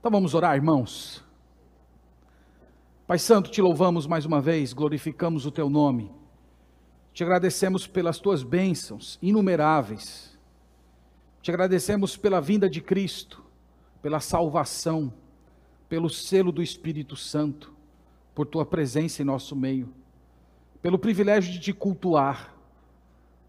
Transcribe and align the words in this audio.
Então 0.00 0.10
vamos 0.10 0.32
orar, 0.32 0.56
irmãos. 0.56 1.22
Pai 3.06 3.18
Santo, 3.18 3.50
te 3.50 3.60
louvamos 3.60 4.06
mais 4.06 4.24
uma 4.24 4.40
vez, 4.40 4.72
glorificamos 4.72 5.44
o 5.44 5.50
teu 5.50 5.68
nome. 5.68 6.10
Te 7.12 7.22
agradecemos 7.22 7.86
pelas 7.86 8.18
tuas 8.18 8.42
bênçãos 8.42 9.18
inumeráveis. 9.20 10.38
Te 11.42 11.50
agradecemos 11.50 12.16
pela 12.16 12.40
vinda 12.40 12.66
de 12.66 12.80
Cristo, 12.80 13.44
pela 14.00 14.20
salvação, 14.20 15.12
pelo 15.86 16.08
selo 16.08 16.50
do 16.50 16.62
Espírito 16.62 17.14
Santo, 17.14 17.70
por 18.34 18.46
tua 18.46 18.64
presença 18.64 19.20
em 19.20 19.26
nosso 19.26 19.54
meio, 19.54 19.92
pelo 20.80 20.98
privilégio 20.98 21.52
de 21.52 21.60
te 21.60 21.74
cultuar, 21.74 22.56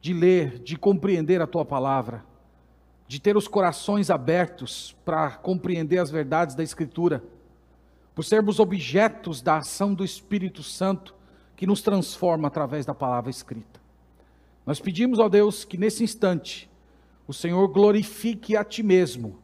de 0.02 0.14
ler, 0.14 0.60
de 0.60 0.76
compreender 0.76 1.42
a 1.42 1.48
tua 1.48 1.64
palavra 1.64 2.30
de 3.12 3.20
ter 3.20 3.36
os 3.36 3.46
corações 3.46 4.10
abertos 4.10 4.96
para 5.04 5.32
compreender 5.32 5.98
as 5.98 6.10
verdades 6.10 6.56
da 6.56 6.64
Escritura, 6.64 7.22
por 8.16 8.24
sermos 8.24 8.58
objetos 8.58 9.42
da 9.42 9.58
ação 9.58 9.94
do 9.94 10.06
Espírito 10.06 10.64
Santo 10.64 11.14
que 11.58 11.68
nos 11.68 11.82
transforma 11.82 12.48
através 12.48 12.86
da 12.86 12.94
palavra 12.94 13.30
escrita. 13.30 13.82
Nós 14.66 14.80
pedimos 14.80 15.20
ao 15.20 15.30
Deus 15.30 15.66
que 15.66 15.78
nesse 15.78 16.06
instante 16.06 16.72
o 17.28 17.34
Senhor 17.34 17.68
glorifique 17.68 18.56
a 18.56 18.64
Ti 18.64 18.82
mesmo 18.82 19.40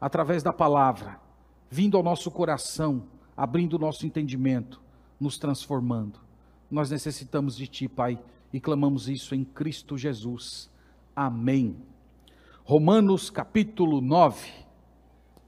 através 0.00 0.42
da 0.42 0.50
palavra, 0.50 1.20
vindo 1.70 1.98
ao 1.98 2.02
nosso 2.02 2.30
coração, 2.30 3.02
abrindo 3.36 3.74
o 3.74 3.78
nosso 3.78 4.06
entendimento, 4.06 4.80
nos 5.20 5.36
transformando. 5.36 6.18
Nós 6.70 6.90
necessitamos 6.90 7.58
de 7.58 7.66
Ti, 7.66 7.88
Pai, 7.88 8.18
e 8.50 8.58
clamamos 8.58 9.06
isso 9.06 9.34
em 9.34 9.44
Cristo 9.44 9.98
Jesus. 9.98 10.70
Amém. 11.14 11.91
Romanos 12.64 13.28
capítulo 13.28 14.00
9. 14.00 14.48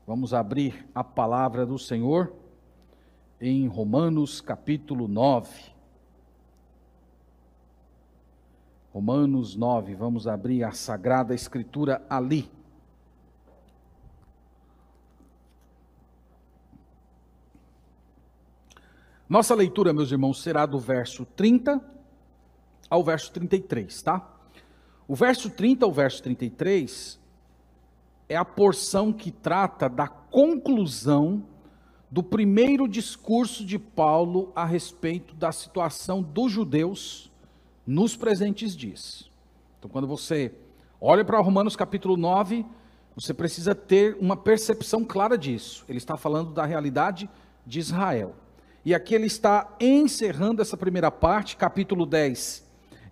Vamos 0.05 0.35
abrir 0.35 0.85
a 0.93 1.05
palavra 1.05 1.65
do 1.65 1.79
Senhor 1.79 2.35
em 3.41 3.69
Romanos 3.69 4.41
capítulo 4.41 5.07
9. 5.07 5.73
Romanos 8.93 9.55
9, 9.55 9.95
vamos 9.95 10.27
abrir 10.27 10.65
a 10.65 10.73
Sagrada 10.73 11.35
Escritura 11.35 12.05
ali. 12.11 12.51
Nossa 19.29 19.55
leitura, 19.55 19.93
meus 19.93 20.11
irmãos, 20.11 20.43
será 20.43 20.67
do 20.67 20.81
verso 20.81 21.25
30 21.25 21.81
ao 22.91 23.03
verso 23.05 23.33
33, 23.33 24.03
tá? 24.03 24.34
O 25.07 25.15
verso 25.15 25.51
30 25.51 25.85
ao 25.85 25.93
verso 25.93 26.23
33 26.23 27.19
é 28.27 28.37
a 28.37 28.45
porção 28.45 29.13
que 29.13 29.31
trata 29.31 29.87
da 29.87 30.09
conclusão 30.09 31.45
do 32.11 32.23
primeiro 32.23 32.89
discurso 32.89 33.67
de 33.67 33.79
Paulo 33.79 34.51
a 34.57 34.65
respeito 34.65 35.35
da 35.35 35.53
situação 35.53 36.23
dos 36.23 36.51
judeus 36.51 37.31
nos 37.87 38.17
presentes 38.17 38.75
dias. 38.75 39.31
Então, 39.79 39.91
quando 39.91 40.07
você 40.07 40.55
olha 40.99 41.23
para 41.23 41.39
Romanos 41.41 41.77
capítulo 41.77 42.17
9, 42.17 42.65
você 43.15 43.35
precisa 43.35 43.75
ter 43.75 44.17
uma 44.19 44.37
percepção 44.37 45.05
clara 45.05 45.37
disso. 45.37 45.85
Ele 45.87 45.99
está 45.99 46.17
falando 46.17 46.51
da 46.53 46.65
realidade 46.65 47.29
de 47.67 47.79
Israel. 47.79 48.35
E 48.87 48.95
aqui 48.95 49.15
ele 49.15 49.27
está 49.27 49.77
encerrando 49.79 50.63
essa 50.63 50.79
primeira 50.79 51.11
parte, 51.11 51.57
capítulo 51.57 52.07
10 52.07 52.64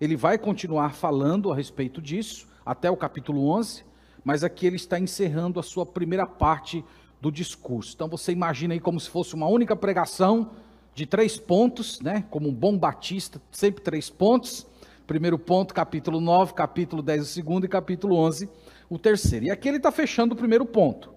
ele 0.03 0.17
vai 0.17 0.37
continuar 0.37 0.93
falando 0.93 1.49
a 1.49 1.55
respeito 1.55 2.01
disso, 2.01 2.45
até 2.65 2.91
o 2.91 2.97
capítulo 2.97 3.47
11, 3.47 3.85
mas 4.21 4.43
aqui 4.43 4.67
ele 4.67 4.75
está 4.75 4.99
encerrando 4.99 5.61
a 5.61 5.63
sua 5.63 5.85
primeira 5.85 6.25
parte 6.27 6.83
do 7.21 7.31
discurso. 7.31 7.93
Então 7.95 8.09
você 8.09 8.33
imagina 8.33 8.73
aí 8.73 8.81
como 8.81 8.99
se 8.99 9.09
fosse 9.09 9.33
uma 9.33 9.47
única 9.47 9.77
pregação 9.77 10.51
de 10.93 11.05
três 11.05 11.37
pontos, 11.37 12.01
né? 12.01 12.25
Como 12.29 12.49
um 12.49 12.53
bom 12.53 12.77
batista, 12.77 13.41
sempre 13.49 13.81
três 13.81 14.09
pontos. 14.09 14.67
Primeiro 15.07 15.39
ponto, 15.39 15.73
capítulo 15.73 16.19
9, 16.19 16.53
capítulo 16.53 17.01
10, 17.01 17.21
o 17.21 17.25
segundo, 17.25 17.65
e 17.65 17.69
capítulo 17.69 18.17
11, 18.17 18.49
o 18.89 18.99
terceiro. 18.99 19.45
E 19.45 19.51
aqui 19.51 19.69
ele 19.69 19.77
está 19.77 19.89
fechando 19.89 20.33
o 20.33 20.37
primeiro 20.37 20.65
ponto. 20.65 21.13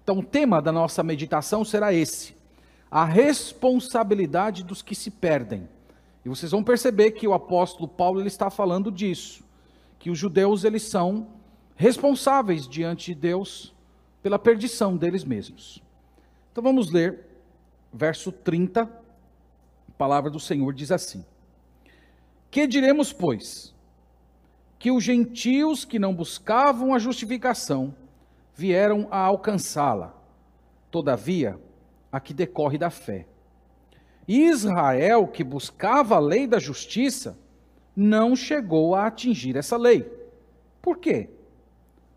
Então 0.00 0.18
o 0.18 0.24
tema 0.24 0.62
da 0.62 0.70
nossa 0.70 1.02
meditação 1.02 1.64
será 1.64 1.92
esse: 1.92 2.36
a 2.88 3.04
responsabilidade 3.04 4.62
dos 4.62 4.80
que 4.80 4.94
se 4.94 5.10
perdem. 5.10 5.68
E 6.28 6.36
vocês 6.36 6.52
vão 6.52 6.62
perceber 6.62 7.12
que 7.12 7.26
o 7.26 7.32
apóstolo 7.32 7.88
Paulo 7.88 8.20
ele 8.20 8.28
está 8.28 8.50
falando 8.50 8.92
disso, 8.92 9.42
que 9.98 10.10
os 10.10 10.18
judeus 10.18 10.62
eles 10.62 10.82
são 10.82 11.26
responsáveis 11.74 12.68
diante 12.68 13.14
de 13.14 13.20
Deus 13.20 13.74
pela 14.22 14.38
perdição 14.38 14.94
deles 14.94 15.24
mesmos. 15.24 15.82
Então 16.52 16.62
vamos 16.62 16.92
ler 16.92 17.24
verso 17.90 18.30
30. 18.30 18.82
A 18.82 19.92
palavra 19.96 20.30
do 20.30 20.38
Senhor 20.38 20.74
diz 20.74 20.92
assim: 20.92 21.24
Que 22.50 22.66
diremos, 22.66 23.10
pois? 23.10 23.74
Que 24.78 24.90
os 24.90 25.02
gentios 25.02 25.86
que 25.86 25.98
não 25.98 26.14
buscavam 26.14 26.92
a 26.92 26.98
justificação 26.98 27.94
vieram 28.54 29.08
a 29.10 29.18
alcançá-la. 29.18 30.14
Todavia, 30.90 31.58
a 32.12 32.20
que 32.20 32.34
decorre 32.34 32.76
da 32.76 32.90
fé. 32.90 33.26
Israel, 34.28 35.26
que 35.26 35.42
buscava 35.42 36.16
a 36.16 36.20
lei 36.20 36.46
da 36.46 36.58
justiça, 36.58 37.38
não 37.96 38.36
chegou 38.36 38.94
a 38.94 39.06
atingir 39.06 39.56
essa 39.56 39.78
lei. 39.78 40.06
Por 40.82 40.98
quê? 40.98 41.30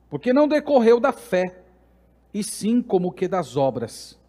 Porque 0.10 0.34
não 0.34 0.46
decorreu 0.46 1.00
da 1.00 1.14
fé, 1.14 1.64
e 2.34 2.44
sim 2.44 2.82
como 2.82 3.14
que 3.14 3.30
das 3.30 3.56
obras. 3.56 4.20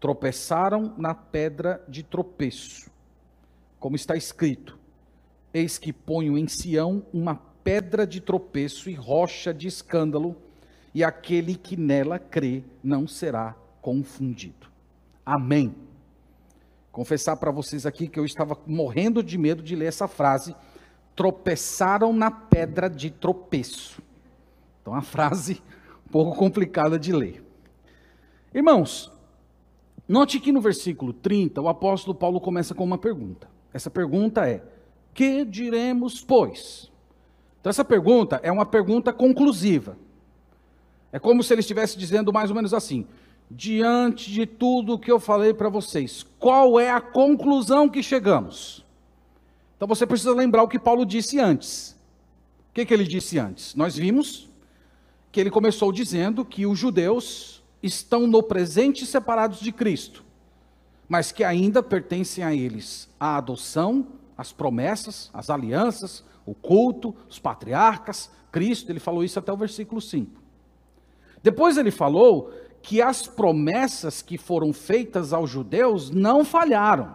Tropeçaram 0.00 0.94
na 0.96 1.14
pedra 1.14 1.84
de 1.86 2.02
tropeço. 2.02 2.90
Como 3.78 3.96
está 3.96 4.16
escrito: 4.16 4.78
Eis 5.52 5.76
que 5.76 5.92
ponho 5.92 6.38
em 6.38 6.48
Sião 6.48 7.04
uma 7.12 7.34
pedra 7.62 8.06
de 8.06 8.20
tropeço 8.20 8.88
e 8.88 8.94
rocha 8.94 9.52
de 9.52 9.68
escândalo, 9.68 10.36
e 10.94 11.04
aquele 11.04 11.54
que 11.54 11.76
nela 11.76 12.18
crê 12.18 12.64
não 12.82 13.06
será 13.06 13.54
confundido. 13.82 14.68
Amém. 15.24 15.74
Confessar 16.92 17.36
para 17.36 17.50
vocês 17.50 17.86
aqui 17.86 18.08
que 18.08 18.18
eu 18.18 18.24
estava 18.24 18.58
morrendo 18.66 19.22
de 19.22 19.38
medo 19.38 19.62
de 19.62 19.76
ler 19.76 19.86
essa 19.86 20.08
frase. 20.08 20.54
Tropeçaram 21.14 22.12
na 22.12 22.30
pedra 22.30 22.90
de 22.90 23.10
tropeço. 23.10 24.02
Então, 24.82 24.94
a 24.94 25.02
frase 25.02 25.62
um 26.06 26.10
pouco 26.10 26.36
complicada 26.36 26.98
de 26.98 27.12
ler. 27.12 27.44
Irmãos, 28.52 29.12
note 30.08 30.40
que 30.40 30.50
no 30.50 30.60
versículo 30.60 31.12
30, 31.12 31.60
o 31.60 31.68
apóstolo 31.68 32.14
Paulo 32.14 32.40
começa 32.40 32.74
com 32.74 32.82
uma 32.82 32.98
pergunta. 32.98 33.48
Essa 33.72 33.90
pergunta 33.90 34.48
é: 34.48 34.64
Que 35.14 35.44
diremos, 35.44 36.20
pois? 36.20 36.90
Então, 37.60 37.70
essa 37.70 37.84
pergunta 37.84 38.40
é 38.42 38.50
uma 38.50 38.66
pergunta 38.66 39.12
conclusiva. 39.12 39.96
É 41.12 41.18
como 41.18 41.42
se 41.42 41.52
ele 41.52 41.60
estivesse 41.60 41.98
dizendo 41.98 42.32
mais 42.32 42.50
ou 42.50 42.56
menos 42.56 42.74
assim: 42.74 43.06
diante 43.50 44.30
de 44.30 44.46
tudo 44.46 44.94
o 44.94 44.98
que 44.98 45.10
eu 45.10 45.18
falei 45.18 45.52
para 45.52 45.68
vocês, 45.68 46.24
qual 46.38 46.78
é 46.78 46.90
a 46.90 47.00
conclusão 47.00 47.88
que 47.88 48.02
chegamos? 48.02 48.84
Então 49.76 49.88
você 49.88 50.06
precisa 50.06 50.32
lembrar 50.32 50.62
o 50.62 50.68
que 50.68 50.78
Paulo 50.78 51.04
disse 51.04 51.40
antes. 51.40 51.96
O 52.70 52.74
que, 52.74 52.86
que 52.86 52.94
ele 52.94 53.04
disse 53.04 53.38
antes? 53.38 53.74
Nós 53.74 53.96
vimos 53.96 54.48
que 55.32 55.40
ele 55.40 55.50
começou 55.50 55.90
dizendo 55.90 56.44
que 56.44 56.66
os 56.66 56.78
judeus 56.78 57.62
estão 57.82 58.26
no 58.26 58.42
presente 58.42 59.04
separados 59.04 59.58
de 59.58 59.72
Cristo, 59.72 60.24
mas 61.08 61.32
que 61.32 61.42
ainda 61.42 61.82
pertencem 61.82 62.44
a 62.44 62.54
eles 62.54 63.08
a 63.18 63.36
adoção, 63.36 64.06
as 64.36 64.52
promessas, 64.52 65.30
as 65.32 65.50
alianças, 65.50 66.24
o 66.46 66.54
culto, 66.54 67.14
os 67.28 67.38
patriarcas, 67.38 68.30
Cristo, 68.52 68.90
ele 68.90 69.00
falou 69.00 69.24
isso 69.24 69.38
até 69.38 69.52
o 69.52 69.56
versículo 69.56 70.00
5. 70.00 70.40
Depois 71.42 71.76
ele 71.76 71.90
falou 71.90 72.52
que 72.82 73.02
as 73.02 73.26
promessas 73.26 74.22
que 74.22 74.38
foram 74.38 74.72
feitas 74.72 75.32
aos 75.32 75.50
judeus 75.50 76.10
não 76.10 76.44
falharam. 76.44 77.14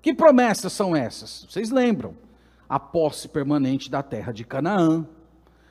Que 0.00 0.12
promessas 0.12 0.72
são 0.72 0.94
essas? 0.94 1.46
Vocês 1.48 1.70
lembram? 1.70 2.14
A 2.68 2.78
posse 2.78 3.28
permanente 3.28 3.90
da 3.90 4.02
terra 4.02 4.32
de 4.32 4.44
Canaã, 4.44 5.06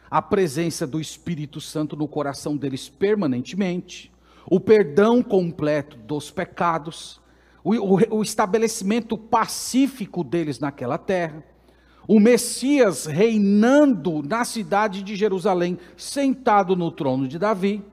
a 0.09 0.21
presença 0.21 0.85
do 0.85 0.99
Espírito 0.99 1.59
Santo 1.61 1.95
no 1.95 2.07
coração 2.07 2.57
deles 2.57 2.89
permanentemente, 2.89 4.11
o 4.45 4.59
perdão 4.59 5.21
completo 5.21 5.97
dos 5.97 6.31
pecados, 6.31 7.21
o, 7.63 7.75
o, 7.75 8.17
o 8.17 8.21
estabelecimento 8.21 9.17
pacífico 9.17 10.23
deles 10.23 10.59
naquela 10.59 10.97
terra, 10.97 11.43
o 12.07 12.19
Messias 12.19 13.05
reinando 13.05 14.21
na 14.23 14.43
cidade 14.43 15.03
de 15.03 15.15
Jerusalém, 15.15 15.77
sentado 15.95 16.75
no 16.75 16.91
trono 16.91 17.27
de 17.27 17.37
Davi. 17.37 17.83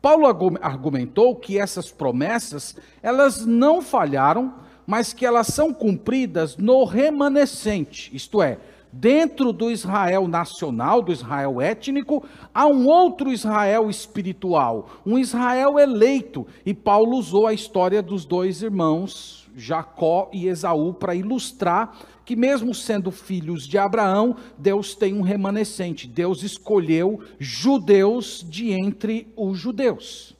Paulo 0.00 0.26
argumentou 0.60 1.36
que 1.36 1.58
essas 1.58 1.90
promessas, 1.90 2.76
elas 3.02 3.44
não 3.44 3.82
falharam, 3.82 4.54
mas 4.86 5.12
que 5.12 5.26
elas 5.26 5.48
são 5.48 5.72
cumpridas 5.72 6.56
no 6.56 6.84
remanescente, 6.84 8.10
isto 8.14 8.42
é, 8.42 8.58
Dentro 8.92 9.52
do 9.52 9.70
Israel 9.70 10.26
nacional, 10.26 11.00
do 11.00 11.12
Israel 11.12 11.60
étnico, 11.60 12.24
há 12.52 12.66
um 12.66 12.88
outro 12.88 13.32
Israel 13.32 13.88
espiritual, 13.88 14.88
um 15.06 15.16
Israel 15.16 15.78
eleito. 15.78 16.44
E 16.66 16.74
Paulo 16.74 17.16
usou 17.16 17.46
a 17.46 17.52
história 17.52 18.02
dos 18.02 18.24
dois 18.24 18.62
irmãos, 18.62 19.39
Jacó 19.60 20.28
e 20.32 20.48
Esaú, 20.48 20.94
para 20.94 21.14
ilustrar 21.14 21.96
que, 22.24 22.34
mesmo 22.34 22.74
sendo 22.74 23.10
filhos 23.10 23.66
de 23.66 23.76
Abraão, 23.76 24.36
Deus 24.58 24.94
tem 24.94 25.14
um 25.14 25.22
remanescente. 25.22 26.08
Deus 26.08 26.42
escolheu 26.42 27.20
judeus 27.38 28.44
de 28.48 28.72
entre 28.72 29.32
os 29.36 29.58
judeus. 29.58 30.36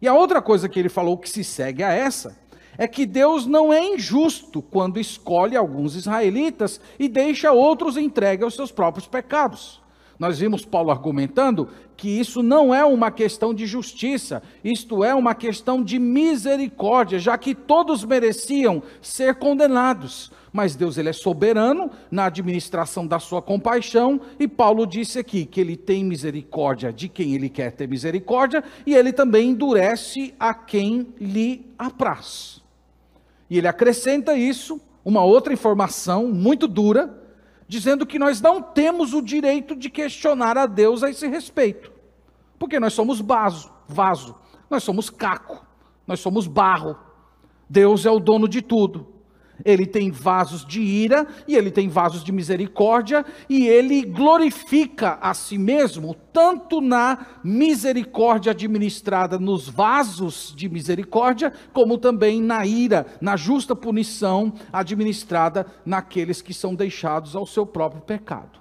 E 0.00 0.06
a 0.06 0.14
outra 0.14 0.42
coisa 0.42 0.68
que 0.68 0.78
ele 0.78 0.88
falou 0.88 1.16
que 1.16 1.28
se 1.28 1.42
segue 1.42 1.82
a 1.82 1.92
essa 1.92 2.38
é 2.78 2.86
que 2.86 3.06
Deus 3.06 3.46
não 3.46 3.72
é 3.72 3.82
injusto 3.82 4.60
quando 4.60 5.00
escolhe 5.00 5.56
alguns 5.56 5.94
israelitas 5.94 6.80
e 6.98 7.08
deixa 7.08 7.50
outros 7.50 7.96
entregues 7.96 8.44
aos 8.44 8.54
seus 8.54 8.70
próprios 8.70 9.06
pecados. 9.06 9.80
Nós 10.18 10.38
vimos 10.38 10.64
Paulo 10.64 10.90
argumentando 10.90 11.68
que 11.96 12.08
isso 12.08 12.42
não 12.42 12.74
é 12.74 12.84
uma 12.84 13.10
questão 13.10 13.54
de 13.54 13.66
justiça, 13.66 14.42
isto 14.64 15.04
é 15.04 15.14
uma 15.14 15.34
questão 15.34 15.82
de 15.82 15.98
misericórdia, 15.98 17.18
já 17.18 17.36
que 17.36 17.54
todos 17.54 18.04
mereciam 18.04 18.82
ser 19.00 19.34
condenados. 19.36 20.30
Mas 20.52 20.74
Deus 20.74 20.96
ele 20.96 21.10
é 21.10 21.12
soberano 21.12 21.90
na 22.10 22.26
administração 22.26 23.06
da 23.06 23.18
sua 23.18 23.42
compaixão, 23.42 24.20
e 24.38 24.48
Paulo 24.48 24.86
disse 24.86 25.18
aqui 25.18 25.44
que 25.44 25.60
ele 25.60 25.76
tem 25.76 26.02
misericórdia 26.02 26.92
de 26.92 27.08
quem 27.08 27.34
ele 27.34 27.50
quer 27.50 27.72
ter 27.72 27.86
misericórdia, 27.86 28.64
e 28.86 28.94
ele 28.94 29.12
também 29.12 29.50
endurece 29.50 30.34
a 30.40 30.54
quem 30.54 31.08
lhe 31.20 31.66
apraz. 31.78 32.62
E 33.50 33.58
ele 33.58 33.68
acrescenta 33.68 34.34
isso, 34.34 34.80
uma 35.04 35.22
outra 35.24 35.52
informação 35.52 36.26
muito 36.28 36.66
dura, 36.66 37.25
dizendo 37.68 38.06
que 38.06 38.18
nós 38.18 38.40
não 38.40 38.62
temos 38.62 39.12
o 39.12 39.20
direito 39.20 39.74
de 39.74 39.90
questionar 39.90 40.56
a 40.56 40.66
Deus 40.66 41.02
a 41.02 41.10
esse 41.10 41.26
respeito. 41.26 41.92
Porque 42.58 42.78
nós 42.80 42.92
somos 42.94 43.20
vaso, 43.20 43.72
vaso, 43.88 44.34
nós 44.70 44.82
somos 44.82 45.10
caco, 45.10 45.64
nós 46.06 46.20
somos 46.20 46.46
barro. 46.46 46.96
Deus 47.68 48.06
é 48.06 48.10
o 48.10 48.20
dono 48.20 48.48
de 48.48 48.62
tudo. 48.62 49.15
Ele 49.64 49.86
tem 49.86 50.10
vasos 50.10 50.64
de 50.64 50.80
ira 50.80 51.26
e 51.48 51.56
ele 51.56 51.70
tem 51.70 51.88
vasos 51.88 52.22
de 52.22 52.32
misericórdia, 52.32 53.24
e 53.48 53.66
ele 53.66 54.02
glorifica 54.02 55.18
a 55.20 55.32
si 55.32 55.56
mesmo, 55.56 56.14
tanto 56.32 56.80
na 56.80 57.26
misericórdia 57.42 58.52
administrada 58.52 59.38
nos 59.38 59.68
vasos 59.68 60.52
de 60.56 60.68
misericórdia, 60.68 61.52
como 61.72 61.98
também 61.98 62.42
na 62.42 62.66
ira, 62.66 63.06
na 63.20 63.36
justa 63.36 63.74
punição 63.74 64.52
administrada 64.72 65.66
naqueles 65.84 66.42
que 66.42 66.52
são 66.52 66.74
deixados 66.74 67.34
ao 67.34 67.46
seu 67.46 67.64
próprio 67.64 68.02
pecado. 68.02 68.58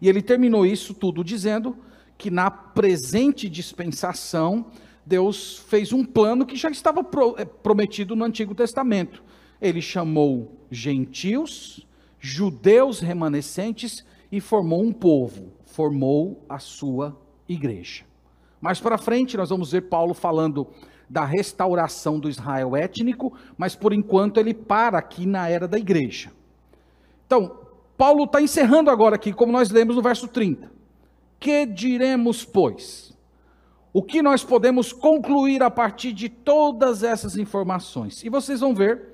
E 0.00 0.08
ele 0.08 0.22
terminou 0.22 0.64
isso 0.64 0.94
tudo 0.94 1.24
dizendo 1.24 1.76
que 2.16 2.30
na 2.30 2.50
presente 2.50 3.48
dispensação, 3.48 4.66
Deus 5.04 5.58
fez 5.68 5.92
um 5.92 6.04
plano 6.04 6.46
que 6.46 6.54
já 6.54 6.70
estava 6.70 7.00
eh, 7.38 7.44
prometido 7.44 8.14
no 8.14 8.24
Antigo 8.24 8.54
Testamento 8.54 9.22
ele 9.60 9.82
chamou 9.82 10.56
gentios, 10.70 11.86
judeus 12.18 13.00
remanescentes 13.00 14.04
e 14.30 14.40
formou 14.40 14.82
um 14.82 14.92
povo, 14.92 15.52
formou 15.64 16.44
a 16.48 16.58
sua 16.58 17.16
igreja. 17.48 18.04
Mais 18.60 18.78
para 18.78 18.98
frente, 18.98 19.36
nós 19.36 19.50
vamos 19.50 19.72
ver 19.72 19.82
Paulo 19.82 20.14
falando 20.14 20.66
da 21.08 21.24
restauração 21.24 22.20
do 22.20 22.28
Israel 22.28 22.76
étnico, 22.76 23.36
mas 23.56 23.74
por 23.74 23.92
enquanto 23.92 24.38
ele 24.38 24.54
para 24.54 24.98
aqui 24.98 25.26
na 25.26 25.48
era 25.48 25.66
da 25.66 25.78
igreja. 25.78 26.30
Então, 27.26 27.58
Paulo 27.96 28.24
está 28.24 28.40
encerrando 28.40 28.90
agora 28.90 29.16
aqui, 29.16 29.32
como 29.32 29.52
nós 29.52 29.70
lemos 29.70 29.96
no 29.96 30.02
verso 30.02 30.28
30. 30.28 30.70
Que 31.38 31.66
diremos, 31.66 32.44
pois? 32.44 33.16
O 33.92 34.02
que 34.02 34.22
nós 34.22 34.44
podemos 34.44 34.92
concluir 34.92 35.62
a 35.62 35.70
partir 35.70 36.12
de 36.12 36.28
todas 36.28 37.02
essas 37.02 37.36
informações? 37.36 38.22
E 38.22 38.28
vocês 38.28 38.60
vão 38.60 38.74
ver 38.74 39.09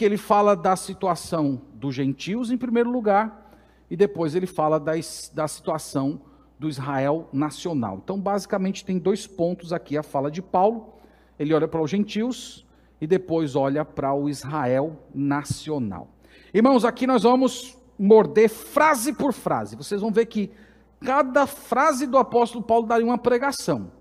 que 0.00 0.04
ele 0.06 0.16
fala 0.16 0.56
da 0.56 0.76
situação 0.76 1.60
dos 1.74 1.94
gentios 1.94 2.50
em 2.50 2.56
primeiro 2.56 2.90
lugar, 2.90 3.52
e 3.90 3.94
depois 3.94 4.34
ele 4.34 4.46
fala 4.46 4.80
da, 4.80 4.92
da 5.34 5.46
situação 5.46 6.22
do 6.58 6.70
Israel 6.70 7.28
nacional. 7.34 8.00
Então, 8.02 8.18
basicamente, 8.18 8.82
tem 8.82 8.98
dois 8.98 9.26
pontos 9.26 9.74
aqui 9.74 9.98
a 9.98 10.02
fala 10.02 10.30
de 10.30 10.40
Paulo. 10.40 10.94
Ele 11.38 11.52
olha 11.52 11.68
para 11.68 11.82
os 11.82 11.90
gentios 11.90 12.66
e 12.98 13.06
depois 13.06 13.54
olha 13.54 13.84
para 13.84 14.14
o 14.14 14.26
Israel 14.30 14.96
nacional. 15.14 16.08
Irmãos, 16.54 16.86
aqui 16.86 17.06
nós 17.06 17.24
vamos 17.24 17.76
morder 17.98 18.48
frase 18.48 19.12
por 19.12 19.34
frase. 19.34 19.76
Vocês 19.76 20.00
vão 20.00 20.10
ver 20.10 20.24
que 20.24 20.50
cada 21.04 21.46
frase 21.46 22.06
do 22.06 22.16
apóstolo 22.16 22.64
Paulo 22.64 22.86
daria 22.86 23.04
uma 23.04 23.18
pregação. 23.18 23.92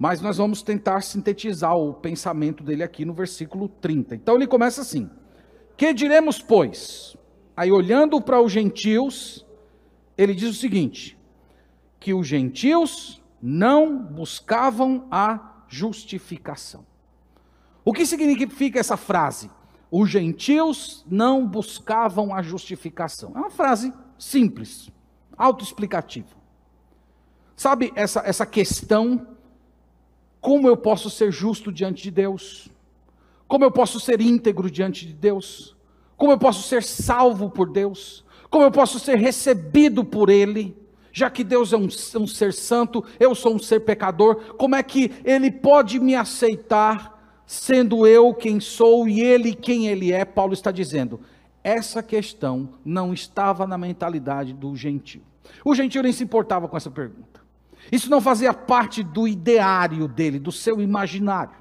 Mas 0.00 0.22
nós 0.22 0.38
vamos 0.38 0.62
tentar 0.62 1.02
sintetizar 1.02 1.76
o 1.76 1.92
pensamento 1.92 2.64
dele 2.64 2.82
aqui 2.82 3.04
no 3.04 3.12
versículo 3.12 3.68
30. 3.68 4.14
Então 4.14 4.34
ele 4.34 4.46
começa 4.46 4.80
assim: 4.80 5.10
Que 5.76 5.92
diremos, 5.92 6.40
pois? 6.40 7.18
Aí 7.54 7.70
olhando 7.70 8.18
para 8.18 8.40
os 8.40 8.50
gentios, 8.50 9.44
ele 10.16 10.34
diz 10.34 10.48
o 10.48 10.58
seguinte: 10.58 11.18
que 12.00 12.14
os 12.14 12.26
gentios 12.26 13.22
não 13.42 13.98
buscavam 13.98 15.06
a 15.10 15.64
justificação. 15.68 16.86
O 17.84 17.92
que 17.92 18.06
significa 18.06 18.80
essa 18.80 18.96
frase? 18.96 19.50
Os 19.90 20.08
gentios 20.08 21.04
não 21.10 21.46
buscavam 21.46 22.34
a 22.34 22.40
justificação. 22.40 23.32
É 23.34 23.38
uma 23.38 23.50
frase 23.50 23.92
simples, 24.18 24.90
autoexplicativa. 25.36 26.40
Sabe 27.54 27.92
essa, 27.94 28.20
essa 28.20 28.46
questão 28.46 29.36
como 30.40 30.66
eu 30.66 30.76
posso 30.76 31.10
ser 31.10 31.30
justo 31.30 31.70
diante 31.70 32.02
de 32.02 32.10
Deus? 32.10 32.68
Como 33.46 33.64
eu 33.64 33.70
posso 33.70 34.00
ser 34.00 34.20
íntegro 34.20 34.70
diante 34.70 35.06
de 35.06 35.12
Deus? 35.12 35.76
Como 36.16 36.32
eu 36.32 36.38
posso 36.38 36.66
ser 36.66 36.82
salvo 36.82 37.50
por 37.50 37.70
Deus? 37.70 38.24
Como 38.48 38.64
eu 38.64 38.70
posso 38.70 38.98
ser 38.98 39.16
recebido 39.16 40.04
por 40.04 40.30
Ele? 40.30 40.76
Já 41.12 41.28
que 41.28 41.42
Deus 41.42 41.72
é 41.72 41.76
um, 41.76 41.88
um 42.16 42.26
ser 42.26 42.52
santo, 42.52 43.04
eu 43.18 43.34
sou 43.34 43.54
um 43.54 43.58
ser 43.58 43.80
pecador, 43.80 44.54
como 44.56 44.76
é 44.76 44.82
que 44.82 45.10
Ele 45.24 45.50
pode 45.50 45.98
me 45.98 46.14
aceitar, 46.14 47.42
sendo 47.46 48.06
eu 48.06 48.32
quem 48.32 48.60
sou 48.60 49.08
e 49.08 49.20
Ele 49.20 49.54
quem 49.54 49.88
Ele 49.88 50.12
é? 50.12 50.24
Paulo 50.24 50.52
está 50.52 50.70
dizendo, 50.70 51.20
essa 51.64 52.02
questão 52.02 52.74
não 52.84 53.12
estava 53.12 53.66
na 53.66 53.76
mentalidade 53.76 54.52
do 54.52 54.74
gentio. 54.76 55.22
O 55.64 55.74
gentio 55.74 56.02
nem 56.02 56.12
se 56.12 56.22
importava 56.22 56.68
com 56.68 56.76
essa 56.76 56.90
pergunta. 56.90 57.40
Isso 57.90 58.10
não 58.10 58.20
fazia 58.20 58.52
parte 58.52 59.02
do 59.02 59.26
ideário 59.26 60.06
dele, 60.06 60.38
do 60.38 60.52
seu 60.52 60.80
imaginário. 60.80 61.60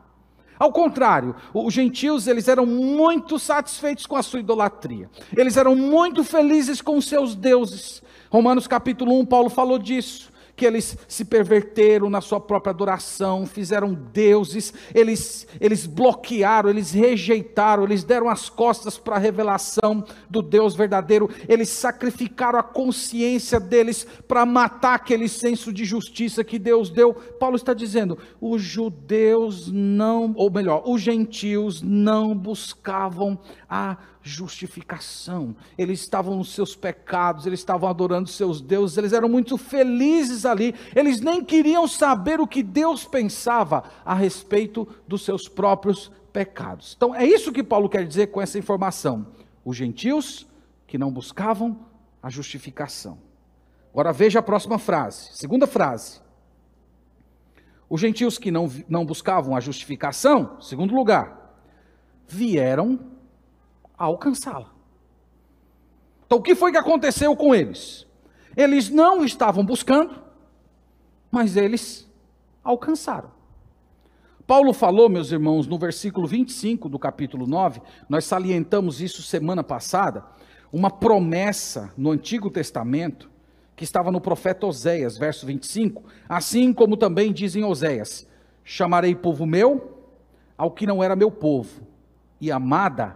Ao 0.58 0.74
contrário, 0.74 1.36
os 1.54 1.74
gentios 1.74 2.28
eles 2.28 2.48
eram 2.48 2.66
muito 2.66 3.40
satisfeitos 3.40 4.06
com 4.06 4.18
a 4.18 4.24
sua 4.24 4.42
idolatria. 4.42 5.10
Eles 5.36 5.56
eram 5.56 5.76
muito 5.76 6.24
felizes 6.24 6.82
com 6.82 7.00
seus 7.00 7.34
deuses. 7.34 8.04
Romanos 8.30 8.68
capítulo 8.68 9.18
1, 9.20 9.26
Paulo 9.26 9.50
falou 9.50 9.80
disso 9.80 10.29
que 10.60 10.66
eles 10.66 10.98
se 11.08 11.24
perverteram 11.24 12.10
na 12.10 12.20
sua 12.20 12.38
própria 12.38 12.72
adoração, 12.72 13.46
fizeram 13.46 13.94
deuses, 13.94 14.74
eles, 14.94 15.48
eles 15.58 15.86
bloquearam, 15.86 16.70
eles 16.70 16.92
rejeitaram, 16.92 17.86
eles 17.86 18.04
deram 18.04 18.28
as 18.28 18.50
costas 18.50 18.98
para 18.98 19.16
a 19.16 19.20
revelação 19.20 20.04
do 20.30 20.42
Deus 20.42 20.76
verdadeiro, 20.76 21.30
eles 21.48 21.70
sacrificaram 21.70 22.60
a 22.60 22.64
consciência 22.64 23.58
deles 23.58 24.06
para 24.28 24.46
matar 24.46 24.96
aquele 24.96 25.30
senso 25.30 25.72
de 25.72 25.86
justiça 25.86 26.44
que 26.44 26.60
Deus 26.60 26.90
deu. 26.90 27.14
Paulo 27.14 27.56
está 27.56 27.74
dizendo: 27.74 28.18
os 28.42 28.62
judeus 28.62 29.72
não, 29.72 30.34
ou 30.36 30.52
melhor, 30.52 30.84
os 30.86 31.02
gentios 31.02 31.82
não 31.82 32.36
buscavam 32.36 33.40
a 33.70 33.98
justificação. 34.30 35.56
Eles 35.78 36.00
estavam 36.02 36.36
nos 36.36 36.54
seus 36.54 36.76
pecados, 36.76 37.46
eles 37.46 37.60
estavam 37.60 37.90
adorando 37.90 38.30
seus 38.30 38.62
deuses, 38.62 38.98
eles 38.98 39.14
eram 39.14 39.28
muito 39.28 39.58
felizes 39.58 40.46
ali. 40.46 40.74
Eles 40.96 41.22
nem 41.22 41.44
queriam 41.44 41.88
saber 41.88 42.40
o 42.40 42.48
que 42.48 42.64
Deus 42.64 43.06
pensava 43.06 43.84
a 44.06 44.14
respeito 44.14 44.88
dos 45.08 45.24
seus 45.24 45.48
próprios 45.48 46.12
pecados. 46.32 46.94
Então 46.96 47.14
é 47.14 47.26
isso 47.26 47.52
que 47.52 47.64
Paulo 47.64 47.90
quer 47.90 48.06
dizer 48.06 48.28
com 48.28 48.42
essa 48.42 48.58
informação. 48.58 49.28
Os 49.66 49.76
gentios 49.76 50.48
que 50.88 50.98
não 50.98 51.12
buscavam 51.12 51.86
a 52.22 52.30
justificação. 52.30 53.18
Agora 53.92 54.14
veja 54.14 54.40
a 54.40 54.44
próxima 54.44 54.78
frase, 54.78 55.30
segunda 55.34 55.66
frase. 55.66 56.22
Os 57.90 58.00
gentios 58.00 58.38
que 58.38 58.52
não, 58.52 58.72
não 58.88 59.04
buscavam 59.04 59.56
a 59.56 59.60
justificação, 59.60 60.62
segundo 60.62 60.94
lugar, 60.94 61.58
vieram 62.28 63.00
a 64.00 64.06
alcançá-la. 64.06 64.72
Então, 66.26 66.38
o 66.38 66.42
que 66.42 66.56
foi 66.56 66.72
que 66.72 66.78
aconteceu 66.78 67.36
com 67.36 67.54
eles? 67.54 68.08
Eles 68.56 68.90
não 68.90 69.26
estavam 69.26 69.66
buscando, 69.66 70.24
mas 71.30 71.58
eles 71.58 72.10
alcançaram. 72.64 73.32
Paulo 74.48 74.74
falou, 74.74 75.10
meus 75.10 75.32
irmãos, 75.32 75.68
no 75.68 75.78
versículo 75.78 76.26
25 76.26 76.88
do 76.90 76.98
capítulo 76.98 77.46
9, 77.46 77.82
nós 78.08 78.26
salientamos 78.26 79.02
isso 79.02 79.22
semana 79.22 79.64
passada. 79.64 80.24
uma 80.72 80.92
promessa 80.92 81.92
no 81.98 82.12
Antigo 82.12 82.50
Testamento 82.50 83.30
que 83.76 83.84
estava 83.84 84.12
no 84.12 84.22
profeta 84.22 84.68
Oséias, 84.68 85.18
verso 85.18 85.46
25, 85.48 86.04
assim 86.28 86.72
como 86.72 86.96
também 86.96 87.34
dizem 87.34 87.64
Oséias: 87.64 88.28
Chamarei 88.64 89.16
povo 89.16 89.46
meu 89.46 90.06
ao 90.58 90.70
que 90.70 90.86
não 90.86 91.02
era 91.02 91.16
meu 91.16 91.32
povo, 91.32 91.82
e 92.40 92.52
amada 92.52 93.16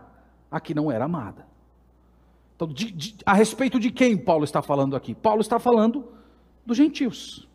a 0.53 0.61
que 0.61 0.75
não 0.75 0.91
era 0.91 1.05
amada. 1.05 1.47
Então, 2.55 2.67
de, 2.67 2.91
de, 2.91 3.17
a 3.25 3.33
respeito 3.33 3.79
de 3.79 3.91
quem 3.91 4.15
Paulo 4.15 4.43
está 4.43 4.61
falando 4.61 4.95
aqui? 4.95 5.15
Paulo 5.15 5.41
está 5.41 5.57
falando 5.57 6.15
dos 6.63 6.77
gentios. 6.77 7.49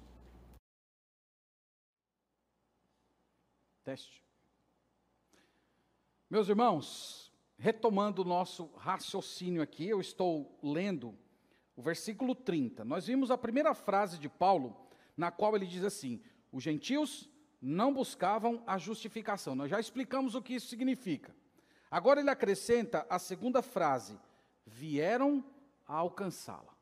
Teste. 3.84 4.20
Meus 6.28 6.48
irmãos, 6.48 7.32
retomando 7.56 8.22
o 8.22 8.24
nosso 8.24 8.66
raciocínio 8.76 9.62
aqui, 9.62 9.88
eu 9.88 10.00
estou 10.00 10.58
lendo 10.60 11.16
o 11.76 11.80
versículo 11.80 12.34
30. 12.34 12.84
Nós 12.84 13.06
vimos 13.06 13.30
a 13.30 13.38
primeira 13.38 13.72
frase 13.74 14.18
de 14.18 14.28
Paulo, 14.28 14.76
na 15.16 15.30
qual 15.30 15.54
ele 15.54 15.66
diz 15.66 15.84
assim: 15.84 16.20
Os 16.50 16.64
gentios 16.64 17.30
não 17.62 17.94
buscavam 17.94 18.60
a 18.66 18.76
justificação. 18.76 19.54
Nós 19.54 19.70
já 19.70 19.78
explicamos 19.78 20.34
o 20.34 20.42
que 20.42 20.54
isso 20.54 20.66
significa. 20.66 21.32
Agora 21.90 22.20
ele 22.20 22.30
acrescenta 22.30 23.06
a 23.08 23.18
segunda 23.18 23.62
frase: 23.62 24.18
vieram 24.66 25.42
a 25.86 25.94
alcançá-la. 25.94 26.78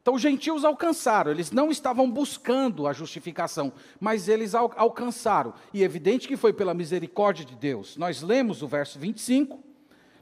Então, 0.00 0.14
os 0.14 0.22
gentios 0.22 0.64
alcançaram, 0.64 1.30
eles 1.30 1.50
não 1.50 1.70
estavam 1.70 2.10
buscando 2.10 2.86
a 2.86 2.94
justificação, 2.94 3.70
mas 4.00 4.26
eles 4.26 4.54
al 4.54 4.72
alcançaram. 4.74 5.52
E 5.74 5.82
é 5.82 5.84
evidente 5.84 6.26
que 6.26 6.36
foi 6.36 6.50
pela 6.50 6.72
misericórdia 6.72 7.44
de 7.44 7.54
Deus. 7.54 7.96
Nós 7.98 8.22
lemos 8.22 8.62
o 8.62 8.66
verso 8.66 8.98
25, 8.98 9.62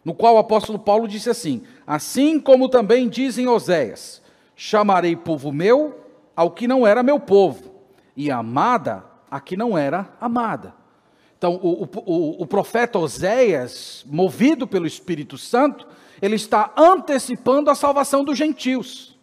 no 0.05 0.13
qual 0.13 0.35
o 0.35 0.39
apóstolo 0.39 0.79
Paulo 0.79 1.07
disse 1.07 1.31
assim: 1.31 1.63
Assim 1.87 2.41
como 2.41 2.69
também 2.69 3.09
dizem 3.09 3.47
Oséias: 3.47 4.21
Chamarei 4.57 5.15
povo 5.15 5.53
meu 5.53 6.01
ao 6.35 6.51
que 6.51 6.67
não 6.67 6.85
era 6.85 7.03
meu 7.03 7.21
povo, 7.21 7.73
e 8.17 8.29
amada 8.29 9.05
a 9.31 9.39
que 9.39 9.57
não 9.57 9.79
era 9.79 10.13
amada. 10.21 10.75
Então, 11.39 11.61
o, 11.63 11.85
o, 11.85 12.43
o 12.43 12.47
profeta 12.47 12.99
Oséias, 12.99 14.05
movido 14.07 14.67
pelo 14.67 14.87
Espírito 14.87 15.37
Santo, 15.37 15.87
ele 16.21 16.37
está 16.37 16.73
antecipando 16.77 17.71
a 17.71 17.75
salvação 17.75 18.25
dos 18.25 18.39
gentios 18.39 19.17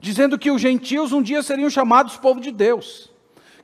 dizendo 0.00 0.38
que 0.38 0.50
os 0.50 0.60
gentios 0.60 1.12
um 1.12 1.22
dia 1.22 1.42
seriam 1.42 1.68
chamados 1.68 2.16
povo 2.16 2.40
de 2.40 2.50
Deus, 2.50 3.10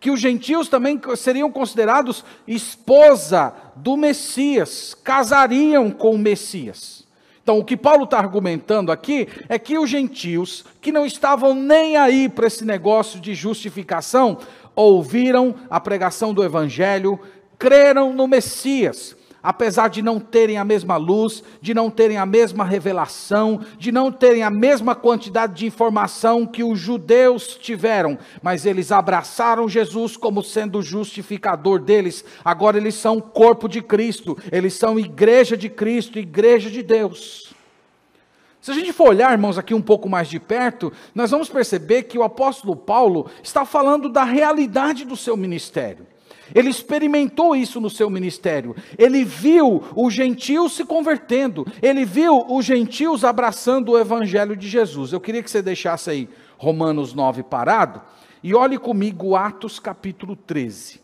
que 0.00 0.10
os 0.10 0.20
gentios 0.20 0.68
também 0.68 1.00
seriam 1.16 1.50
considerados 1.50 2.24
esposa 2.46 3.54
do 3.76 3.96
Messias, 3.96 4.94
casariam 4.94 5.90
com 5.90 6.14
o 6.14 6.18
Messias. 6.18 7.04
Então, 7.42 7.58
o 7.58 7.64
que 7.64 7.76
Paulo 7.76 8.04
está 8.04 8.18
argumentando 8.18 8.90
aqui 8.90 9.28
é 9.50 9.58
que 9.58 9.78
os 9.78 9.88
gentios, 9.88 10.64
que 10.80 10.90
não 10.90 11.04
estavam 11.04 11.54
nem 11.54 11.96
aí 11.96 12.26
para 12.26 12.46
esse 12.46 12.64
negócio 12.64 13.20
de 13.20 13.34
justificação, 13.34 14.38
ouviram 14.74 15.54
a 15.68 15.78
pregação 15.78 16.32
do 16.32 16.42
Evangelho, 16.42 17.20
creram 17.64 18.12
no 18.12 18.28
Messias, 18.28 19.16
apesar 19.42 19.88
de 19.88 20.02
não 20.02 20.21
terem 20.21 20.59
a 20.59 20.64
mesma 20.64 20.99
luz, 20.99 21.42
de 21.62 21.73
não 21.73 21.88
terem 21.88 22.18
a 22.18 22.26
mesma 22.26 22.62
revelação, 22.62 23.59
de 23.78 23.90
não 23.90 24.12
terem 24.12 24.42
a 24.42 24.50
mesma 24.50 24.94
quantidade 24.94 25.54
de 25.54 25.64
informação 25.64 26.44
que 26.47 26.62
os 26.62 26.78
judeus 26.78 27.56
tiveram, 27.56 28.18
mas 28.42 28.66
eles 28.66 28.92
abraçaram 28.92 29.66
Jesus 29.66 30.14
como 30.14 30.42
sendo 30.42 30.80
o 30.80 30.83
justificador 30.83 31.80
deles. 31.80 32.23
Agora 32.44 32.76
eles 32.76 32.97
são 32.97 33.18
corpo 33.18 33.66
de 33.66 33.80
Cristo, 33.80 34.37
eles 34.52 34.75
são 34.75 34.99
igreja 34.99 35.56
de 35.56 35.71
Cristo, 35.71 36.18
igreja 36.18 36.71
de 36.71 36.83
Deus. 36.83 37.54
Se 38.61 38.73
a 38.73 38.75
gente 38.75 38.92
for 38.92 39.09
olhar, 39.09 39.33
irmãos, 39.33 39.56
aqui 39.56 39.73
um 39.73 39.80
pouco 39.80 40.06
mais 40.06 40.28
de 40.28 40.38
perto, 40.38 40.92
nós 41.14 41.30
vamos 41.30 41.49
perceber 41.49 42.02
que 42.02 42.18
o 42.18 42.23
apóstolo 42.23 42.76
Paulo 42.76 43.30
está 43.42 43.64
falando 43.64 44.11
da 44.11 44.23
realidade 44.23 45.06
do 45.06 45.16
seu 45.16 45.35
ministério. 45.35 46.06
Ele 46.54 46.70
experimentou 46.70 47.56
isso 47.56 47.80
no 47.80 47.90
seu 47.90 48.08
ministério. 48.08 48.76
Ele 48.96 49.25
viu 49.25 49.82
os 49.96 50.14
gentios 50.14 50.76
se 50.76 50.84
convertendo. 50.84 51.66
Ele 51.82 52.04
viu 52.04 52.46
os 52.49 52.64
gentios 52.64 53.25
abraçando 53.25 53.92
o 53.92 53.99
evangelho 53.99 54.56
de 54.56 54.68
Jesus. 54.68 55.12
Eu 55.12 55.20
queria 55.20 55.42
que 55.42 55.50
você 55.50 55.61
deixasse 55.61 56.11
aí 56.11 56.28
Romanos 56.56 57.12
9 57.12 57.42
parado 57.42 58.00
e 58.42 58.54
olhe 58.54 58.78
comigo 58.78 59.34
Atos 59.34 59.80
capítulo 59.80 60.37
13. 60.37 61.00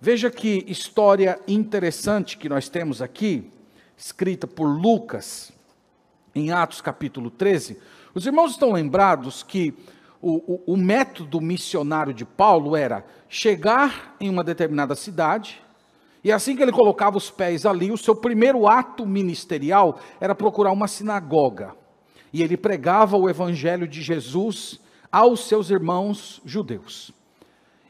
Veja 0.00 0.30
que 0.30 0.64
história 0.68 1.38
interessante 1.48 2.38
que 2.38 2.48
nós 2.48 2.68
temos 2.68 3.02
aqui, 3.02 3.50
escrita 3.96 4.46
por 4.46 4.66
Lucas, 4.66 5.52
em 6.34 6.52
Atos 6.52 6.80
capítulo 6.80 7.30
13. 7.30 7.76
Os 8.14 8.24
irmãos 8.24 8.52
estão 8.52 8.72
lembrados 8.72 9.42
que 9.42 9.74
o, 10.20 10.54
o, 10.54 10.74
o 10.74 10.76
método 10.76 11.40
missionário 11.40 12.12
de 12.12 12.24
Paulo 12.24 12.76
era 12.76 13.04
chegar 13.28 14.16
em 14.20 14.28
uma 14.28 14.44
determinada 14.44 14.94
cidade, 14.94 15.62
e 16.22 16.30
assim 16.30 16.54
que 16.54 16.62
ele 16.62 16.72
colocava 16.72 17.16
os 17.16 17.30
pés 17.30 17.64
ali, 17.64 17.90
o 17.90 17.96
seu 17.96 18.14
primeiro 18.14 18.68
ato 18.68 19.06
ministerial 19.06 19.98
era 20.20 20.34
procurar 20.34 20.70
uma 20.70 20.86
sinagoga. 20.86 21.74
E 22.32 22.42
ele 22.42 22.56
pregava 22.56 23.16
o 23.16 23.28
evangelho 23.28 23.88
de 23.88 24.02
Jesus 24.02 24.78
aos 25.10 25.48
seus 25.48 25.70
irmãos 25.70 26.40
judeus. 26.44 27.10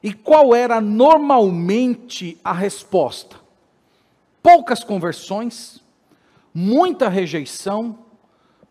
E 0.03 0.15
qual 0.15 0.55
era 0.55 0.81
normalmente 0.81 2.39
a 2.43 2.53
resposta? 2.53 3.37
Poucas 4.43 4.83
conversões, 4.83 5.83
muita 6.55 7.09
rejeição, 7.09 7.99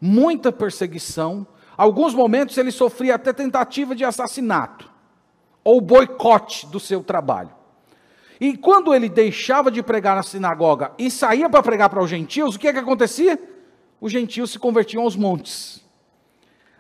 muita 0.01 0.51
perseguição, 0.51 1.45
Alguns 1.79 2.13
momentos 2.13 2.57
ele 2.57 2.71
sofria 2.71 3.15
até 3.15 3.31
tentativa 3.31 3.95
de 3.95 4.03
assassinato 4.03 4.91
ou 5.63 5.79
boicote 5.79 6.67
do 6.67 6.77
seu 6.77 7.01
trabalho. 7.01 7.51
E 8.37 8.57
quando 8.57 8.93
ele 8.93 9.07
deixava 9.07 9.71
de 9.71 9.81
pregar 9.81 10.17
na 10.17 10.21
sinagoga 10.21 10.91
e 10.97 11.09
saía 11.09 11.49
para 11.49 11.63
pregar 11.63 11.89
para 11.89 12.03
os 12.03 12.09
gentios, 12.09 12.55
o 12.55 12.59
que, 12.59 12.67
é 12.67 12.73
que 12.73 12.79
acontecia? 12.79 13.41
Os 14.01 14.11
gentios 14.11 14.51
se 14.51 14.59
convertiam 14.59 15.03
aos 15.03 15.15
montes. 15.15 15.81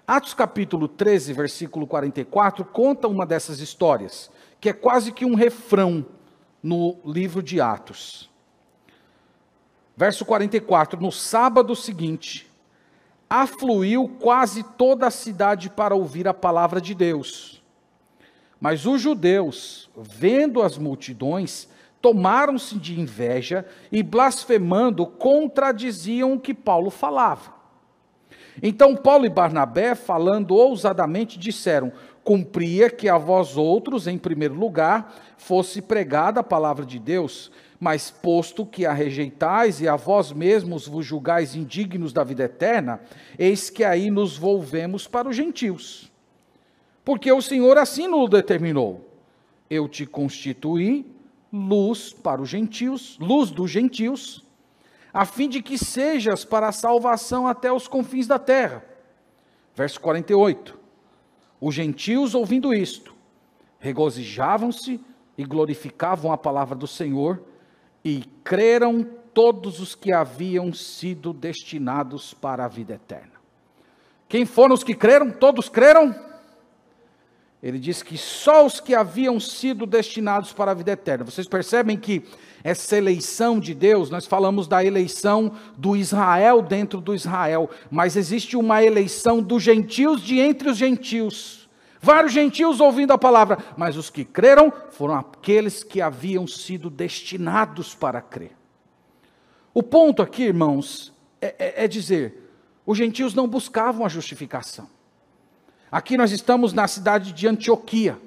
Atos 0.05 0.33
capítulo 0.33 0.85
13, 0.89 1.31
versículo 1.31 1.87
44, 1.87 2.65
conta 2.65 3.07
uma 3.07 3.25
dessas 3.25 3.61
histórias, 3.61 4.29
que 4.59 4.67
é 4.67 4.73
quase 4.73 5.13
que 5.13 5.23
um 5.23 5.33
refrão 5.33 6.05
no 6.61 6.97
livro 7.05 7.41
de 7.41 7.61
Atos. 7.61 8.29
Verso 9.95 10.25
44: 10.25 10.99
No 10.99 11.09
sábado 11.09 11.73
seguinte, 11.73 12.48
afluiu 13.29 14.07
quase 14.19 14.63
toda 14.63 15.07
a 15.07 15.11
cidade 15.11 15.69
para 15.69 15.95
ouvir 15.95 16.27
a 16.27 16.33
palavra 16.33 16.81
de 16.81 16.95
Deus. 16.95 17.61
Mas 18.59 18.85
os 18.85 19.01
judeus, 19.01 19.89
vendo 19.95 20.61
as 20.61 20.77
multidões, 20.77 21.69
tomaram-se 22.01 22.77
de 22.77 22.99
inveja 22.99 23.65
e, 23.91 24.01
blasfemando, 24.01 25.05
contradiziam 25.05 26.33
o 26.33 26.39
que 26.39 26.53
Paulo 26.53 26.89
falava. 26.89 27.59
Então 28.61 28.95
Paulo 28.95 29.25
e 29.25 29.29
Barnabé, 29.29 29.95
falando 29.95 30.55
ousadamente, 30.55 31.39
disseram: 31.39 31.93
Cumpria 32.23 32.89
que 32.89 33.07
a 33.07 33.17
vós 33.17 33.55
outros, 33.55 34.07
em 34.07 34.17
primeiro 34.17 34.55
lugar, 34.55 35.15
fosse 35.37 35.81
pregada 35.81 36.41
a 36.41 36.43
palavra 36.43 36.85
de 36.85 36.99
Deus, 36.99 37.51
mas 37.79 38.11
posto 38.11 38.65
que 38.65 38.85
a 38.85 38.91
rejeitais 38.91 39.79
e 39.79 39.87
a 39.87 39.95
vós 39.95 40.33
mesmos 40.33 40.85
vos 40.85 41.05
julgais 41.05 41.55
indignos 41.55 42.11
da 42.11 42.23
vida 42.23 42.43
eterna, 42.43 42.99
eis 43.37 43.69
que 43.69 43.85
aí 43.85 44.11
nos 44.11 44.37
volvemos 44.37 45.07
para 45.07 45.29
os 45.29 45.35
gentios. 45.35 46.11
Porque 47.05 47.31
o 47.31 47.41
Senhor 47.41 47.77
assim 47.77 48.07
nos 48.07 48.29
determinou: 48.29 49.09
Eu 49.69 49.87
te 49.87 50.05
constituí 50.05 51.05
luz 51.51 52.11
para 52.11 52.41
os 52.41 52.49
gentios, 52.49 53.17
luz 53.19 53.49
dos 53.49 53.71
gentios, 53.71 54.45
a 55.13 55.25
fim 55.25 55.47
de 55.47 55.61
que 55.61 55.77
sejas 55.77 56.43
para 56.43 56.67
a 56.67 56.73
salvação 56.73 57.47
até 57.47 57.71
os 57.71 57.87
confins 57.87 58.27
da 58.27 58.37
terra. 58.37 58.83
Verso 59.73 60.01
48. 60.01 60.77
Os 61.61 61.73
gentios, 61.73 62.35
ouvindo 62.35 62.73
isto, 62.73 63.15
regozijavam-se 63.79 64.99
e 65.37 65.43
glorificavam 65.45 66.31
a 66.31 66.37
palavra 66.37 66.75
do 66.75 66.85
Senhor 66.85 67.41
e 68.09 68.23
creram 68.43 69.05
todos 69.33 69.79
os 69.79 69.93
que 69.93 70.11
haviam 70.11 70.73
sido 70.73 71.31
destinados 71.31 72.33
para 72.33 72.65
a 72.65 72.67
vida 72.67 72.95
eterna. 72.95 73.33
Quem 74.27 74.45
foram 74.45 74.73
os 74.73 74.83
que 74.83 74.95
creram? 74.95 75.29
Todos 75.29 75.69
creram? 75.69 76.15
Ele 77.61 77.77
diz 77.77 78.01
que 78.01 78.17
só 78.17 78.65
os 78.65 78.79
que 78.79 78.95
haviam 78.95 79.39
sido 79.39 79.85
destinados 79.85 80.51
para 80.51 80.71
a 80.71 80.73
vida 80.73 80.91
eterna. 80.91 81.25
Vocês 81.25 81.47
percebem 81.47 81.97
que 81.97 82.23
essa 82.63 82.97
eleição 82.97 83.59
de 83.59 83.73
Deus, 83.73 84.09
nós 84.09 84.25
falamos 84.25 84.67
da 84.67 84.83
eleição 84.83 85.51
do 85.77 85.95
Israel 85.95 86.61
dentro 86.61 86.99
do 86.99 87.13
Israel, 87.13 87.69
mas 87.91 88.15
existe 88.15 88.57
uma 88.57 88.83
eleição 88.83 89.41
dos 89.41 89.61
gentios 89.61 90.21
de 90.21 90.39
entre 90.39 90.69
os 90.69 90.77
gentios. 90.77 91.58
Vários 92.01 92.31
gentios 92.31 92.79
ouvindo 92.79 93.11
a 93.11 93.17
palavra, 93.17 93.57
mas 93.75 93.97
os 93.97 94.09
que 94.09 94.23
creram 94.23 94.71
foram 94.91 95.15
aqueles 95.15 95.83
que 95.83 96.01
haviam 96.01 96.47
sido 96.47 96.89
destinados 96.89 97.93
para 97.93 98.21
crer. 98.21 98.55
O 99.73 99.83
ponto 99.83 100.21
aqui, 100.21 100.43
irmãos, 100.43 101.13
é, 101.41 101.55
é, 101.59 101.85
é 101.85 101.87
dizer: 101.87 102.51
os 102.85 102.97
gentios 102.97 103.33
não 103.33 103.47
buscavam 103.47 104.05
a 104.05 104.09
justificação. 104.09 104.89
Aqui 105.91 106.17
nós 106.17 106.31
estamos 106.31 106.71
na 106.71 106.87
cidade 106.87 107.33
de 107.33 107.47
Antioquia. 107.47 108.17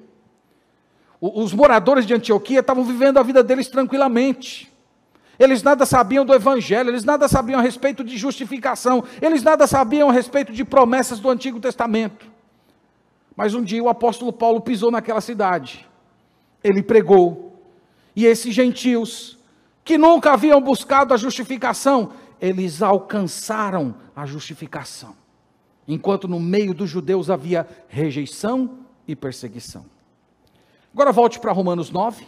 Os 1.20 1.52
moradores 1.52 2.04
de 2.04 2.12
Antioquia 2.12 2.60
estavam 2.60 2.84
vivendo 2.84 3.18
a 3.18 3.22
vida 3.22 3.44
deles 3.44 3.68
tranquilamente. 3.68 4.72
Eles 5.38 5.62
nada 5.62 5.86
sabiam 5.86 6.24
do 6.24 6.34
Evangelho, 6.34 6.90
eles 6.90 7.04
nada 7.04 7.28
sabiam 7.28 7.60
a 7.60 7.62
respeito 7.62 8.04
de 8.04 8.16
justificação, 8.18 9.04
eles 9.20 9.42
nada 9.42 9.66
sabiam 9.66 10.10
a 10.10 10.12
respeito 10.12 10.52
de 10.52 10.64
promessas 10.64 11.20
do 11.20 11.30
Antigo 11.30 11.58
Testamento. 11.60 12.31
Mas 13.36 13.54
um 13.54 13.62
dia 13.62 13.82
o 13.82 13.88
apóstolo 13.88 14.32
Paulo 14.32 14.60
pisou 14.60 14.90
naquela 14.90 15.20
cidade, 15.20 15.88
ele 16.62 16.82
pregou, 16.82 17.60
e 18.14 18.26
esses 18.26 18.54
gentios, 18.54 19.38
que 19.84 19.96
nunca 19.96 20.32
haviam 20.32 20.60
buscado 20.60 21.14
a 21.14 21.16
justificação, 21.16 22.12
eles 22.40 22.82
alcançaram 22.82 23.94
a 24.14 24.26
justificação, 24.26 25.16
enquanto 25.88 26.28
no 26.28 26.38
meio 26.38 26.74
dos 26.74 26.90
judeus 26.90 27.30
havia 27.30 27.66
rejeição 27.88 28.78
e 29.08 29.16
perseguição. 29.16 29.86
Agora 30.92 31.10
volte 31.10 31.40
para 31.40 31.52
Romanos 31.52 31.90
9 31.90 32.26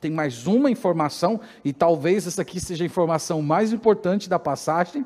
tem 0.00 0.10
mais 0.10 0.46
uma 0.46 0.70
informação, 0.70 1.40
e 1.62 1.72
talvez 1.72 2.26
essa 2.26 2.40
aqui 2.40 2.58
seja 2.58 2.82
a 2.82 2.86
informação 2.86 3.42
mais 3.42 3.70
importante 3.70 4.30
da 4.30 4.38
passagem. 4.38 5.04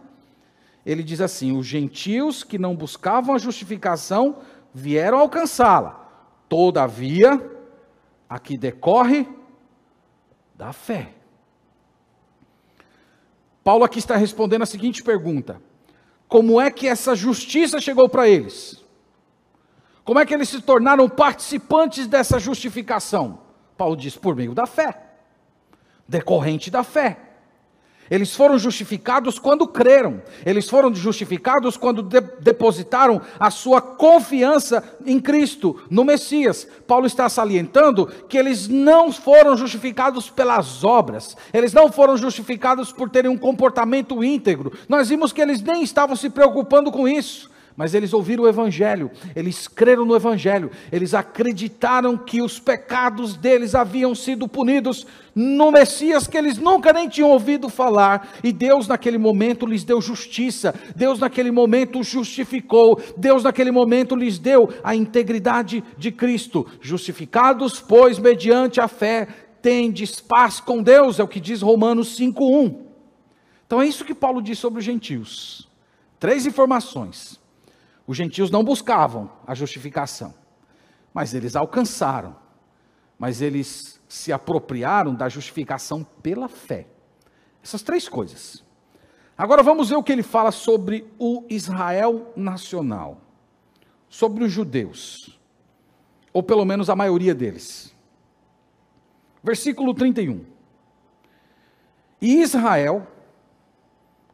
Ele 0.87 1.03
diz 1.03 1.21
assim: 1.21 1.57
Os 1.57 1.67
gentios 1.67 2.45
que 2.45 2.59
não 2.59 2.77
buscavam 2.77 3.35
a 3.35 3.39
justificação 3.39 4.37
vieram 4.75 5.19
alcançá-la. 5.19 6.01
Todavia, 6.49 7.41
a 8.29 8.39
que 8.39 8.59
decorre 8.59 9.29
da 10.55 10.73
fé. 10.73 11.15
Paulo 13.63 13.85
aqui 13.85 13.99
está 13.99 14.17
respondendo 14.17 14.63
a 14.63 14.67
seguinte 14.67 15.03
pergunta: 15.03 15.63
Como 16.29 16.61
é 16.61 16.71
que 16.71 16.89
essa 16.89 17.15
justiça 17.15 17.81
chegou 17.81 18.09
para 18.09 18.29
eles? 18.29 18.85
Como 20.05 20.19
é 20.19 20.27
que 20.27 20.35
eles 20.35 20.51
se 20.51 20.61
tornaram 20.61 21.09
participantes 21.09 22.07
dessa 22.07 22.39
justificação? 22.39 23.39
Paulo 23.77 23.97
diz: 23.97 24.17
por 24.17 24.37
meio 24.37 24.55
da 24.55 24.67
fé, 24.67 25.01
decorrente 26.07 26.71
da 26.71 26.83
fé. 26.83 27.19
Eles 28.11 28.35
foram 28.35 28.59
justificados 28.59 29.39
quando 29.39 29.67
creram, 29.67 30.23
eles 30.45 30.69
foram 30.69 30.95
justificados 30.95 31.77
quando 31.77 32.03
de 32.03 32.21
depositaram 32.21 33.21
a 33.39 33.51
sua 33.51 33.81
confiança 33.81 34.83
em 35.07 35.19
Cristo, 35.19 35.81
no 35.91 36.05
Messias. 36.05 36.67
Paulo 36.87 37.07
está 37.07 37.29
salientando 37.29 38.07
que 38.29 38.37
eles 38.37 38.69
não 38.69 39.11
foram 39.11 39.57
justificados 39.57 40.29
pelas 40.29 40.85
obras, 40.85 41.37
eles 41.53 41.73
não 41.73 41.91
foram 41.91 42.17
justificados 42.17 42.93
por 42.93 43.09
terem 43.09 43.31
um 43.31 43.39
comportamento 43.39 44.23
íntegro. 44.23 44.73
Nós 44.89 45.09
vimos 45.09 45.33
que 45.33 45.41
eles 45.41 45.63
nem 45.63 45.83
estavam 45.83 46.17
se 46.17 46.29
preocupando 46.29 46.93
com 46.93 47.09
isso. 47.09 47.54
Mas 47.77 47.93
eles 47.93 48.13
ouviram 48.13 48.45
o 48.45 48.49
Evangelho, 48.49 49.11
eles 49.35 49.67
creram 49.67 50.05
no 50.05 50.15
Evangelho, 50.15 50.71
eles 50.93 51.13
acreditaram 51.13 52.17
que 52.17 52.41
os 52.41 52.61
pecados 52.61 53.37
deles 53.37 53.75
haviam 53.75 54.15
sido 54.15 54.47
punidos 54.47 55.05
no 55.35 55.73
Messias 55.73 56.29
que 56.29 56.39
eles 56.39 56.57
nunca 56.57 56.93
nem 56.93 57.09
tinham 57.09 57.31
ouvido 57.31 57.69
falar, 57.69 58.29
e 58.45 58.53
Deus 58.53 58.87
naquele 58.87 59.19
momento 59.19 59.67
lhes 59.67 59.83
deu 59.83 60.01
justiça, 60.01 60.73
Deus 60.95 61.19
naquele 61.19 61.51
momento 61.51 62.01
justificou, 62.05 63.01
Deus 63.17 63.43
naquele 63.43 63.73
momento 63.73 64.15
lhes 64.15 64.39
deu 64.39 64.69
a 64.85 64.95
integridade 64.95 65.83
de 65.99 66.13
Cristo. 66.13 66.65
Justificados, 66.81 67.81
pois, 67.81 68.21
mediante 68.21 68.81
a 68.81 68.87
fé, 68.87 69.27
tendes 69.61 70.21
paz 70.21 70.61
com 70.61 70.81
Deus, 70.81 71.19
é 71.19 71.25
o 71.25 71.29
que 71.29 71.41
diz 71.41 71.61
Romanos 71.61 72.17
5,1. 72.17 72.77
Então 73.67 73.83
é 73.83 73.87
isso 73.87 74.05
que 74.05 74.15
Paulo 74.15 74.41
diz 74.41 74.61
sobre 74.61 74.79
os 74.79 74.85
gentios. 74.85 75.69
Três 76.21 76.47
informações. 76.47 77.43
Os 78.07 78.17
gentios 78.17 78.51
não 78.51 78.63
buscavam 78.63 79.31
a 79.47 79.55
justificação, 79.55 80.35
mas 81.13 81.33
eles 81.33 81.57
alcançaram, 81.57 82.37
mas 83.19 83.41
eles 83.41 84.01
se 84.09 84.33
apropriaram 84.33 85.15
da 85.15 85.29
justificação 85.29 86.05
pela 86.23 86.49
fé. 86.49 86.87
Essas 87.63 87.83
três 87.83 88.09
coisas. 88.09 88.63
Agora 89.37 89.63
vamos 89.63 89.89
ver 89.89 89.97
o 89.97 90.03
que 90.03 90.13
ele 90.13 90.23
fala 90.23 90.53
sobre 90.53 91.11
o 91.19 91.45
Israel 91.49 92.33
nacional, 92.37 93.21
sobre 94.09 94.45
os 94.45 94.53
judeus, 94.53 95.41
ou 96.33 96.43
pelo 96.43 96.65
menos 96.65 96.91
a 96.91 96.95
maioria 96.95 97.35
deles. 97.35 97.95
Versículo 99.43 99.95
31. 99.95 100.45
E 102.21 102.41
Israel, 102.41 103.07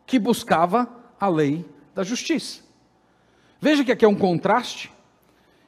que 0.07 0.19
buscava 0.19 0.89
a 1.19 1.29
lei 1.29 1.69
da 1.95 2.03
justiça. 2.03 2.70
Veja 3.61 3.85
que 3.85 3.93
aqui 3.93 4.05
é 4.05 4.09
um 4.09 4.15
contraste, 4.15 4.91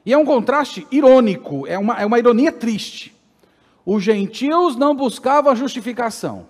e 0.05 0.11
é 0.11 0.17
um 0.17 0.25
contraste 0.25 0.87
irônico, 0.91 1.67
é 1.67 1.77
uma, 1.77 2.01
é 2.01 2.05
uma 2.05 2.19
ironia 2.19 2.51
triste. 2.51 3.15
Os 3.85 4.03
gentios 4.03 4.75
não 4.75 4.95
buscavam 4.95 5.55
justificação, 5.55 6.47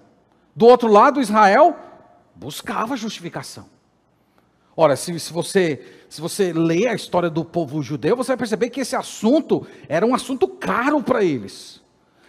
do 0.56 0.66
outro 0.66 0.88
lado, 0.88 1.20
Israel 1.20 1.76
buscava 2.36 2.96
justificação. 2.96 3.66
Ora, 4.76 4.96
se, 4.96 5.20
se, 5.20 5.32
você, 5.32 5.84
se 6.10 6.20
você 6.20 6.52
lê 6.52 6.88
a 6.88 6.96
história 6.96 7.30
do 7.30 7.46
povo 7.46 7.82
judeu, 7.82 8.16
você 8.16 8.30
vai 8.30 8.38
perceber 8.38 8.70
que 8.70 8.82
esse 8.82 8.96
assunto 8.96 9.68
era 9.88 10.06
um 10.06 10.16
assunto 10.16 10.48
caro 10.48 11.02
para 11.02 11.24
eles. 11.24 11.82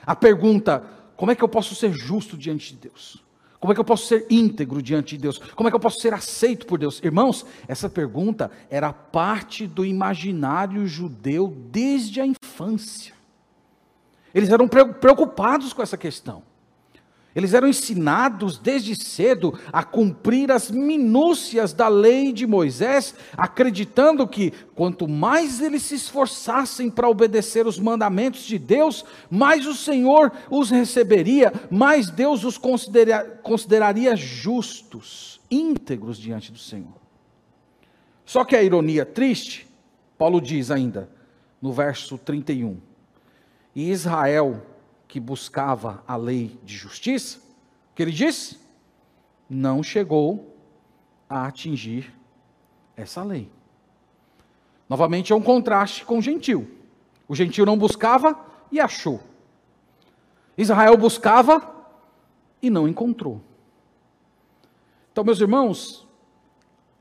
A 0.04 0.14
pergunta: 0.14 0.84
como 1.16 1.30
é 1.32 1.34
que 1.34 1.42
eu 1.42 1.48
posso 1.48 1.74
ser 1.74 1.92
justo 1.92 2.36
diante 2.36 2.74
de 2.74 2.88
Deus? 2.88 3.23
Como 3.64 3.72
é 3.72 3.74
que 3.74 3.80
eu 3.80 3.84
posso 3.84 4.06
ser 4.08 4.26
íntegro 4.28 4.82
diante 4.82 5.16
de 5.16 5.22
Deus? 5.22 5.38
Como 5.38 5.66
é 5.66 5.72
que 5.72 5.74
eu 5.74 5.80
posso 5.80 5.98
ser 5.98 6.12
aceito 6.12 6.66
por 6.66 6.78
Deus? 6.78 7.00
Irmãos, 7.02 7.46
essa 7.66 7.88
pergunta 7.88 8.50
era 8.68 8.92
parte 8.92 9.66
do 9.66 9.86
imaginário 9.86 10.86
judeu 10.86 11.48
desde 11.70 12.20
a 12.20 12.26
infância. 12.26 13.14
Eles 14.34 14.50
eram 14.50 14.68
preocupados 14.68 15.72
com 15.72 15.80
essa 15.80 15.96
questão. 15.96 16.42
Eles 17.34 17.52
eram 17.52 17.66
ensinados 17.66 18.58
desde 18.58 18.94
cedo 18.94 19.58
a 19.72 19.82
cumprir 19.82 20.52
as 20.52 20.70
minúcias 20.70 21.72
da 21.72 21.88
lei 21.88 22.32
de 22.32 22.46
Moisés, 22.46 23.14
acreditando 23.36 24.28
que 24.28 24.52
quanto 24.74 25.08
mais 25.08 25.60
eles 25.60 25.82
se 25.82 25.96
esforçassem 25.96 26.88
para 26.88 27.08
obedecer 27.08 27.66
os 27.66 27.78
mandamentos 27.78 28.44
de 28.44 28.56
Deus, 28.56 29.04
mais 29.28 29.66
o 29.66 29.74
Senhor 29.74 30.30
os 30.48 30.70
receberia, 30.70 31.52
mais 31.70 32.08
Deus 32.08 32.44
os 32.44 32.56
considera 32.56 33.24
consideraria 33.42 34.14
justos, 34.14 35.40
íntegros 35.50 36.18
diante 36.18 36.52
do 36.52 36.58
Senhor. 36.58 36.94
Só 38.24 38.44
que 38.44 38.54
a 38.54 38.62
ironia 38.62 39.04
triste, 39.04 39.66
Paulo 40.16 40.40
diz 40.40 40.70
ainda, 40.70 41.10
no 41.60 41.72
verso 41.72 42.16
31, 42.16 42.78
e 43.74 43.90
Israel 43.90 44.62
que 45.14 45.20
buscava 45.20 46.02
a 46.08 46.16
lei 46.16 46.58
de 46.64 46.76
justiça, 46.76 47.38
que 47.94 48.02
ele 48.02 48.10
disse, 48.10 48.58
não 49.48 49.80
chegou 49.80 50.58
a 51.28 51.46
atingir 51.46 52.12
essa 52.96 53.22
lei. 53.22 53.48
Novamente 54.88 55.32
é 55.32 55.36
um 55.36 55.40
contraste 55.40 56.04
com 56.04 56.18
o 56.18 56.20
gentil. 56.20 56.68
O 57.28 57.34
gentil 57.36 57.64
não 57.64 57.78
buscava 57.78 58.36
e 58.72 58.80
achou. 58.80 59.22
Israel 60.58 60.96
buscava 60.96 61.62
e 62.60 62.68
não 62.68 62.88
encontrou. 62.88 63.40
Então, 65.12 65.22
meus 65.22 65.40
irmãos, 65.40 66.08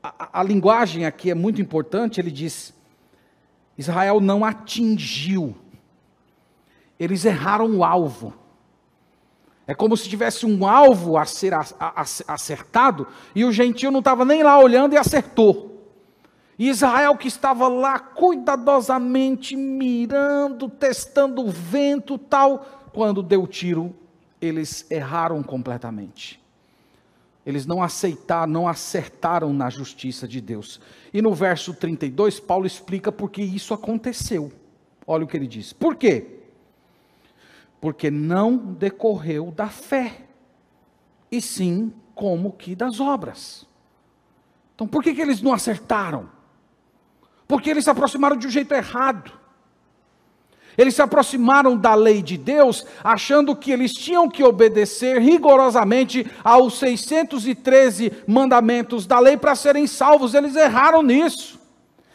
a, 0.00 0.38
a, 0.38 0.42
linguagem 0.44 1.04
aqui 1.04 1.32
é 1.32 1.34
muito 1.34 1.60
importante. 1.60 2.20
Ele 2.20 2.30
diz: 2.30 2.72
Israel 3.76 4.20
não 4.20 4.44
atingiu 4.44 5.56
eles 7.04 7.24
erraram 7.24 7.76
o 7.76 7.84
alvo. 7.84 8.32
É 9.66 9.74
como 9.74 9.96
se 9.96 10.08
tivesse 10.08 10.44
um 10.44 10.66
alvo 10.66 11.16
a 11.16 11.24
ser 11.24 11.54
acertado 12.28 13.06
e 13.34 13.44
o 13.44 13.52
gentio 13.52 13.90
não 13.90 14.00
estava 14.00 14.24
nem 14.24 14.42
lá 14.42 14.58
olhando 14.58 14.92
e 14.92 14.98
acertou. 14.98 15.74
E 16.58 16.68
Israel 16.68 17.16
que 17.16 17.28
estava 17.28 17.66
lá 17.66 17.98
cuidadosamente 17.98 19.56
mirando, 19.56 20.68
testando 20.68 21.42
o 21.42 21.50
vento, 21.50 22.18
tal, 22.18 22.90
quando 22.92 23.22
deu 23.22 23.42
o 23.42 23.46
tiro, 23.46 23.94
eles 24.40 24.88
erraram 24.90 25.42
completamente. 25.42 26.40
Eles 27.44 27.66
não 27.66 27.82
aceitaram, 27.82 28.52
não 28.52 28.68
acertaram 28.68 29.52
na 29.52 29.68
justiça 29.68 30.28
de 30.28 30.40
Deus. 30.40 30.80
E 31.12 31.20
no 31.20 31.34
verso 31.34 31.74
32, 31.74 32.38
Paulo 32.40 32.66
explica 32.66 33.10
por 33.10 33.30
que 33.30 33.42
isso 33.42 33.74
aconteceu. 33.74 34.52
Olha 35.06 35.24
o 35.24 35.26
que 35.26 35.36
ele 35.36 35.46
diz. 35.46 35.72
Por 35.72 35.96
quê? 35.96 36.43
Porque 37.84 38.10
não 38.10 38.56
decorreu 38.56 39.50
da 39.50 39.68
fé, 39.68 40.22
e 41.30 41.38
sim 41.38 41.92
como 42.14 42.50
que 42.50 42.74
das 42.74 42.98
obras. 42.98 43.66
Então 44.74 44.86
por 44.86 45.02
que, 45.02 45.14
que 45.14 45.20
eles 45.20 45.42
não 45.42 45.52
acertaram? 45.52 46.30
Porque 47.46 47.68
eles 47.68 47.84
se 47.84 47.90
aproximaram 47.90 48.38
de 48.38 48.46
um 48.46 48.50
jeito 48.50 48.72
errado. 48.72 49.30
Eles 50.78 50.94
se 50.94 51.02
aproximaram 51.02 51.76
da 51.76 51.94
lei 51.94 52.22
de 52.22 52.38
Deus, 52.38 52.86
achando 53.04 53.54
que 53.54 53.70
eles 53.70 53.92
tinham 53.92 54.30
que 54.30 54.42
obedecer 54.42 55.20
rigorosamente 55.20 56.26
aos 56.42 56.78
613 56.78 58.10
mandamentos 58.26 59.06
da 59.06 59.18
lei 59.18 59.36
para 59.36 59.54
serem 59.54 59.86
salvos. 59.86 60.32
Eles 60.32 60.56
erraram 60.56 61.02
nisso. 61.02 61.53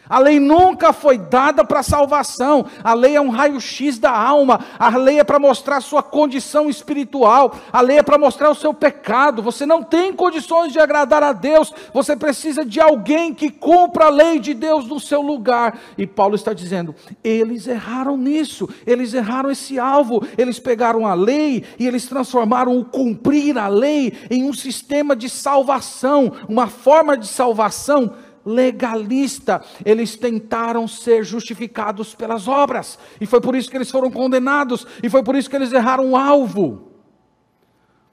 A 0.10 0.18
lei 0.18 0.40
nunca 0.40 0.92
foi 0.92 1.20
dada 1.20 1.64
para 1.64 1.84
salvação. 1.84 2.66
A 2.84 2.96
lei 2.96 3.16
é 3.16 3.22
um 3.22 3.30
raio-x 3.30 4.00
da 4.00 4.12
alma. 4.12 4.60
A 4.80 4.90
lei 4.98 5.20
é 5.20 5.24
para 5.24 5.38
mostrar 5.38 5.78
a 5.78 5.82
sua 5.82 6.02
condição 6.02 6.68
espiritual. 6.68 7.56
A 7.72 7.80
lei 7.80 8.00
é 8.00 8.04
para 8.04 8.18
mostrar 8.18 8.50
o 8.50 8.56
seu 8.56 8.74
pecado. 8.74 9.44
Você 9.44 9.68
não 9.68 9.84
tem 9.84 10.12
condições 10.12 10.74
de 10.74 10.80
agradar 10.80 11.22
a 11.22 11.32
Deus. 11.32 11.72
Você 11.94 12.16
precisa 12.16 12.66
de 12.66 12.82
alguém 12.82 13.36
que 13.36 13.52
cumpra 13.52 14.06
a 14.06 14.10
lei 14.10 14.40
de 14.40 14.56
Deus 14.56 14.88
no 14.88 15.00
seu 15.00 15.22
lugar. 15.22 15.78
E 15.96 16.08
Paulo 16.08 16.34
está 16.34 16.54
dizendo: 16.54 16.96
eles 17.24 17.68
erraram 17.68 18.18
nisso. 18.18 18.68
Eles 18.88 19.14
erraram 19.14 19.52
esse 19.52 19.78
alvo. 19.78 20.26
Eles 20.36 20.60
pegaram 20.60 21.06
a 21.06 21.14
lei 21.14 21.64
e 21.78 21.86
eles 21.86 22.08
transformaram 22.08 22.76
o 22.80 22.84
cumprir 22.84 23.60
a 23.60 23.68
lei 23.68 24.14
em 24.32 24.44
um 24.44 24.54
sistema 24.54 25.16
de 25.16 25.30
salvação, 25.30 26.32
uma 26.48 26.68
forma 26.68 27.16
de 27.16 27.28
salvação 27.28 28.12
legalista. 28.50 29.64
Eles 29.86 30.16
tentaram 30.16 30.88
ser 30.88 31.24
justificados 31.24 32.16
pelas 32.16 32.48
obras, 32.48 32.98
e 33.22 33.26
foi 33.26 33.40
por 33.40 33.56
isso 33.56 33.70
que 33.70 33.78
eles 33.78 33.92
foram 33.92 34.10
condenados, 34.10 34.86
e 35.04 35.10
foi 35.10 35.24
por 35.24 35.36
isso 35.36 35.50
que 35.50 35.56
eles 35.56 35.72
erraram 35.72 36.12
o 36.12 36.18
alvo. 36.18 36.90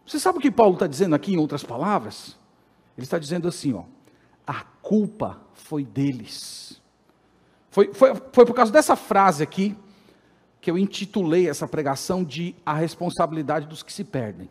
Você 0.07 0.20
sabe 0.20 0.38
o 0.38 0.40
que 0.40 0.51
Paulo 0.51 0.75
está 0.75 0.87
dizendo 0.87 1.14
aqui, 1.14 1.35
em 1.35 1.38
outras 1.38 1.64
palavras? 1.64 2.37
Ele 2.96 3.05
está 3.05 3.18
dizendo 3.18 3.49
assim: 3.49 3.72
ó, 3.72 3.85
a 4.46 4.62
culpa 4.81 5.40
foi 5.53 5.85
deles. 5.85 6.81
Foi, 7.70 7.92
foi, 7.92 8.14
foi 8.33 8.46
por 8.46 8.55
causa 8.55 8.72
dessa 8.72 8.96
frase 8.96 9.42
aqui 9.42 9.77
que 10.61 10.70
eu 10.70 10.79
intitulei 10.79 11.49
essa 11.49 11.68
pregação 11.68 12.25
de 12.25 12.55
A 12.64 12.75
Responsabilidade 12.75 13.66
dos 13.66 13.83
que 13.83 13.92
se 13.92 14.03
perdem. 14.03 14.49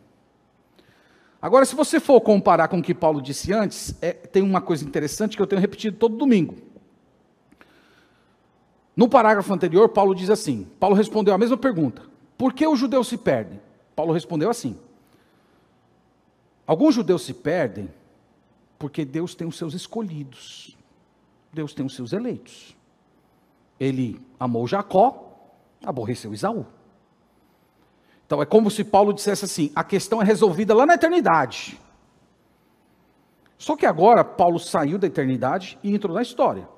Agora, 1.46 1.64
se 1.64 1.76
você 1.76 2.00
for 2.00 2.20
comparar 2.20 2.66
com 2.66 2.80
o 2.80 2.82
que 2.82 2.92
Paulo 2.92 3.22
disse 3.22 3.52
antes, 3.52 3.94
é, 4.02 4.12
tem 4.12 4.42
uma 4.42 4.60
coisa 4.60 4.84
interessante 4.84 5.36
que 5.36 5.40
eu 5.40 5.46
tenho 5.46 5.60
repetido 5.60 5.96
todo 5.96 6.16
domingo. 6.16 6.56
No 8.96 9.08
parágrafo 9.08 9.54
anterior, 9.54 9.88
Paulo 9.90 10.12
diz 10.12 10.28
assim: 10.28 10.66
Paulo 10.80 10.96
respondeu 10.96 11.32
a 11.32 11.38
mesma 11.38 11.56
pergunta: 11.56 12.02
por 12.36 12.52
que 12.52 12.66
os 12.66 12.76
judeus 12.76 13.06
se 13.06 13.16
perdem? 13.16 13.60
Paulo 13.94 14.12
respondeu 14.12 14.50
assim: 14.50 14.76
alguns 16.66 16.96
judeus 16.96 17.24
se 17.24 17.32
perdem 17.32 17.88
porque 18.76 19.04
Deus 19.04 19.36
tem 19.36 19.46
os 19.46 19.56
seus 19.56 19.72
escolhidos, 19.72 20.76
Deus 21.52 21.72
tem 21.72 21.86
os 21.86 21.94
seus 21.94 22.12
eleitos. 22.12 22.76
Ele 23.78 24.20
amou 24.40 24.66
Jacó, 24.66 25.38
aborreceu 25.84 26.34
Isaú. 26.34 26.66
Então 28.26 28.42
é 28.42 28.46
como 28.46 28.70
se 28.70 28.82
Paulo 28.84 29.12
dissesse 29.12 29.44
assim: 29.44 29.72
a 29.74 29.84
questão 29.84 30.20
é 30.20 30.24
resolvida 30.24 30.74
lá 30.74 30.84
na 30.84 30.94
eternidade. 30.94 31.80
Só 33.56 33.76
que 33.76 33.86
agora 33.86 34.24
Paulo 34.24 34.58
saiu 34.58 34.98
da 34.98 35.06
eternidade 35.06 35.78
e 35.82 35.94
entrou 35.94 36.14
na 36.14 36.22
história. 36.22 36.68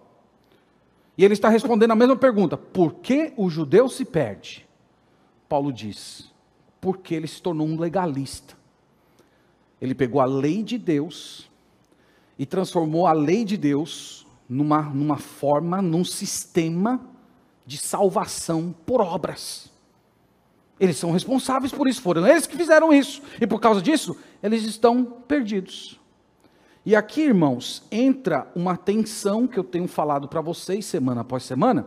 E 1.17 1.25
ele 1.25 1.35
está 1.35 1.49
respondendo 1.49 1.91
a 1.91 1.97
mesma 1.97 2.17
pergunta: 2.17 2.57
por 2.57 2.95
que 2.95 3.33
o 3.37 3.49
judeu 3.51 3.89
se 3.89 4.05
perde? 4.05 4.69
Paulo 5.49 5.73
diz: 5.73 6.31
porque 6.81 7.15
ele 7.15 7.27
se 7.27 7.41
tornou 7.43 7.67
um 7.67 7.79
legalista. 7.79 8.57
Ele 9.81 9.95
pegou 9.95 10.21
a 10.21 10.25
lei 10.25 10.63
de 10.63 10.77
Deus 10.77 11.51
e 12.39 12.45
transformou 12.45 13.07
a 13.07 13.13
lei 13.13 13.45
de 13.45 13.57
Deus 13.57 14.27
numa, 14.49 14.83
numa 14.83 15.19
forma, 15.19 15.81
num 15.81 16.05
sistema 16.05 17.01
de 17.67 17.77
salvação 17.77 18.75
por 18.87 19.01
obras. 19.01 19.71
Eles 20.81 20.97
são 20.97 21.11
responsáveis 21.11 21.73
por 21.73 21.89
isso, 21.89 22.01
foram 22.01 22.27
eles 22.27 22.47
que 22.47 22.57
fizeram 22.57 22.93
isso. 22.93 23.21
E 23.41 23.47
por 23.47 23.61
causa 23.61 23.83
disso, 23.83 24.17
eles 24.43 24.65
estão 24.65 25.05
perdidos. 25.05 25.99
E 26.87 26.97
aqui, 26.97 27.23
irmãos, 27.23 27.83
entra 27.91 28.51
uma 28.55 28.77
tensão 28.77 29.47
que 29.47 29.59
eu 29.59 29.65
tenho 29.65 29.89
falado 29.89 30.29
para 30.29 30.41
vocês 30.41 30.87
semana 30.87 31.21
após 31.21 31.43
semana, 31.43 31.87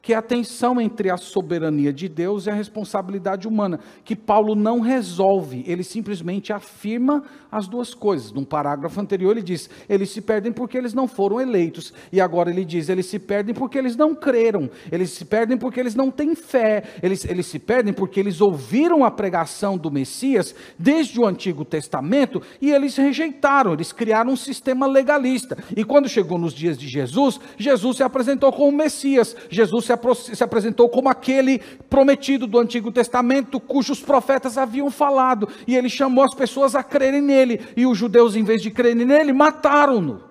que 0.00 0.14
é 0.14 0.16
a 0.16 0.22
tensão 0.22 0.80
entre 0.80 1.10
a 1.10 1.16
soberania 1.16 1.92
de 1.92 2.08
Deus 2.08 2.46
e 2.46 2.50
a 2.50 2.54
responsabilidade 2.54 3.48
humana, 3.48 3.80
que 4.04 4.14
Paulo 4.14 4.54
não 4.54 4.80
resolve, 4.80 5.64
ele 5.66 5.82
simplesmente 5.82 6.52
afirma 6.52 7.22
as 7.50 7.66
duas 7.66 7.94
coisas. 7.94 8.32
Num 8.32 8.44
parágrafo 8.44 9.00
anterior 9.00 9.32
ele 9.32 9.42
diz: 9.42 9.68
eles 9.88 10.10
se 10.10 10.20
perdem 10.20 10.52
porque 10.52 10.78
eles 10.78 10.94
não 10.94 11.08
foram 11.08 11.40
eleitos, 11.40 11.92
e 12.12 12.20
agora 12.20 12.50
ele 12.50 12.64
diz: 12.64 12.88
eles 12.88 13.06
se 13.06 13.18
perdem 13.18 13.54
porque 13.54 13.76
eles 13.76 13.96
não 13.96 14.14
creram, 14.14 14.70
eles 14.90 15.10
se 15.10 15.24
perdem 15.24 15.58
porque 15.58 15.80
eles 15.80 15.94
não 15.94 16.10
têm 16.10 16.34
fé, 16.34 16.84
eles, 17.02 17.24
eles 17.24 17.46
se 17.46 17.58
perdem 17.58 17.92
porque 17.92 18.20
eles 18.20 18.40
ouviram 18.40 19.04
a 19.04 19.10
pregação 19.10 19.76
do 19.76 19.90
Messias 19.90 20.54
desde 20.78 21.20
o 21.20 21.26
Antigo 21.26 21.64
Testamento 21.64 22.40
e 22.60 22.70
eles 22.70 22.96
rejeitaram, 22.96 23.72
eles 23.72 23.92
criaram 23.92 24.32
um 24.32 24.36
sistema 24.36 24.86
legalista. 24.86 25.56
E 25.76 25.84
quando 25.84 26.08
chegou 26.08 26.38
nos 26.38 26.54
dias 26.54 26.78
de 26.78 26.88
Jesus, 26.88 27.40
Jesus 27.56 27.96
se 27.96 28.02
apresentou 28.02 28.52
como 28.52 28.76
Messias, 28.76 29.36
Jesus 29.50 29.87
se, 30.14 30.36
se 30.36 30.44
apresentou 30.44 30.88
como 30.88 31.08
aquele 31.08 31.58
prometido 31.88 32.46
do 32.46 32.58
Antigo 32.58 32.92
Testamento, 32.92 33.60
cujos 33.60 34.00
profetas 34.00 34.58
haviam 34.58 34.90
falado, 34.90 35.48
e 35.66 35.76
ele 35.76 35.88
chamou 35.88 36.24
as 36.24 36.34
pessoas 36.34 36.74
a 36.74 36.82
crerem 36.82 37.20
nele, 37.20 37.60
e 37.76 37.86
os 37.86 37.96
judeus, 37.96 38.36
em 38.36 38.44
vez 38.44 38.62
de 38.62 38.70
crerem 38.70 39.04
nele, 39.04 39.32
mataram-no. 39.32 40.28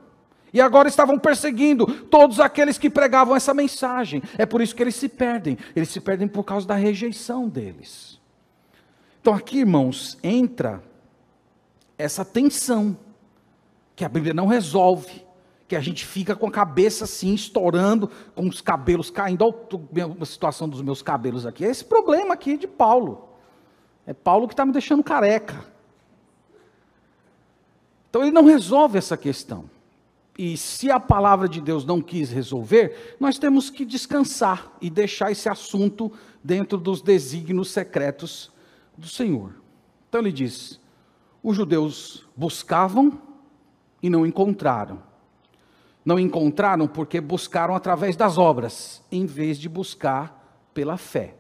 E 0.54 0.62
agora 0.62 0.88
estavam 0.88 1.20
perseguindo 1.20 1.86
todos 1.86 2.40
aqueles 2.40 2.78
que 2.78 2.90
pregavam 2.90 3.36
essa 3.36 3.54
mensagem. 3.54 4.24
É 4.38 4.46
por 4.46 4.62
isso 4.62 4.76
que 4.76 4.82
eles 4.82 4.96
se 4.96 5.10
perdem. 5.10 5.58
Eles 5.76 5.90
se 5.90 6.00
perdem 6.00 6.28
por 6.28 6.44
causa 6.44 6.66
da 6.66 6.74
rejeição 6.74 7.50
deles. 7.50 8.20
Então 9.22 9.34
aqui, 9.34 9.60
irmãos, 9.60 10.18
entra 10.24 10.82
essa 11.98 12.24
tensão 12.24 12.98
que 13.96 14.06
a 14.06 14.10
Bíblia 14.10 14.34
não 14.34 14.48
resolve 14.48 15.27
que 15.68 15.76
a 15.76 15.82
gente 15.82 16.06
fica 16.06 16.36
com 16.36 16.48
a 16.48 16.52
cabeça 16.52 17.04
assim, 17.04 17.34
estourando, 17.34 18.10
com 18.34 18.48
os 18.48 18.62
cabelos 18.62 19.10
caindo. 19.10 19.44
Olha 19.44 20.16
a 20.22 20.26
situação 20.26 20.70
dos 20.70 20.82
meus 20.82 21.02
cabelos 21.02 21.46
aqui. 21.46 21.66
É 21.66 21.70
esse 21.70 21.84
problema 21.84 22.34
aqui 22.34 22.58
de 22.58 22.68
Paulo. 22.68 23.28
É 24.06 24.14
Paulo 24.14 24.48
que 24.48 24.54
está 24.54 24.66
me 24.66 24.72
deixando 24.72 25.04
careca. 25.04 25.66
Então 28.10 28.22
ele 28.22 28.32
não 28.32 28.46
resolve 28.46 28.98
essa 28.98 29.18
questão. 29.18 29.70
E 30.38 30.56
se 30.56 30.90
a 30.90 31.00
palavra 31.00 31.50
de 31.50 31.60
Deus 31.60 31.84
não 31.84 32.02
quis 32.02 32.30
resolver, 32.30 33.18
nós 33.20 33.38
temos 33.38 33.70
que 33.70 33.84
descansar 33.84 34.72
e 34.80 34.90
deixar 34.90 35.32
esse 35.32 35.50
assunto 35.50 36.12
dentro 36.42 36.78
dos 36.78 37.02
desígnios 37.02 37.72
secretos 37.72 38.52
do 38.96 39.08
Senhor. 39.08 39.56
Então 40.08 40.22
ele 40.22 40.32
diz: 40.32 40.80
os 41.44 41.58
judeus 41.58 42.26
buscavam 42.36 43.20
e 44.02 44.10
não 44.10 44.26
encontraram 44.26 45.07
não 46.08 46.18
encontraram 46.18 46.88
porque 46.88 47.20
buscaram 47.20 47.76
através 47.76 48.16
das 48.16 48.38
obras, 48.38 49.04
em 49.12 49.26
vez 49.26 49.58
de 49.58 49.68
buscar 49.68 50.70
pela 50.74 50.96
fé. 50.96 51.36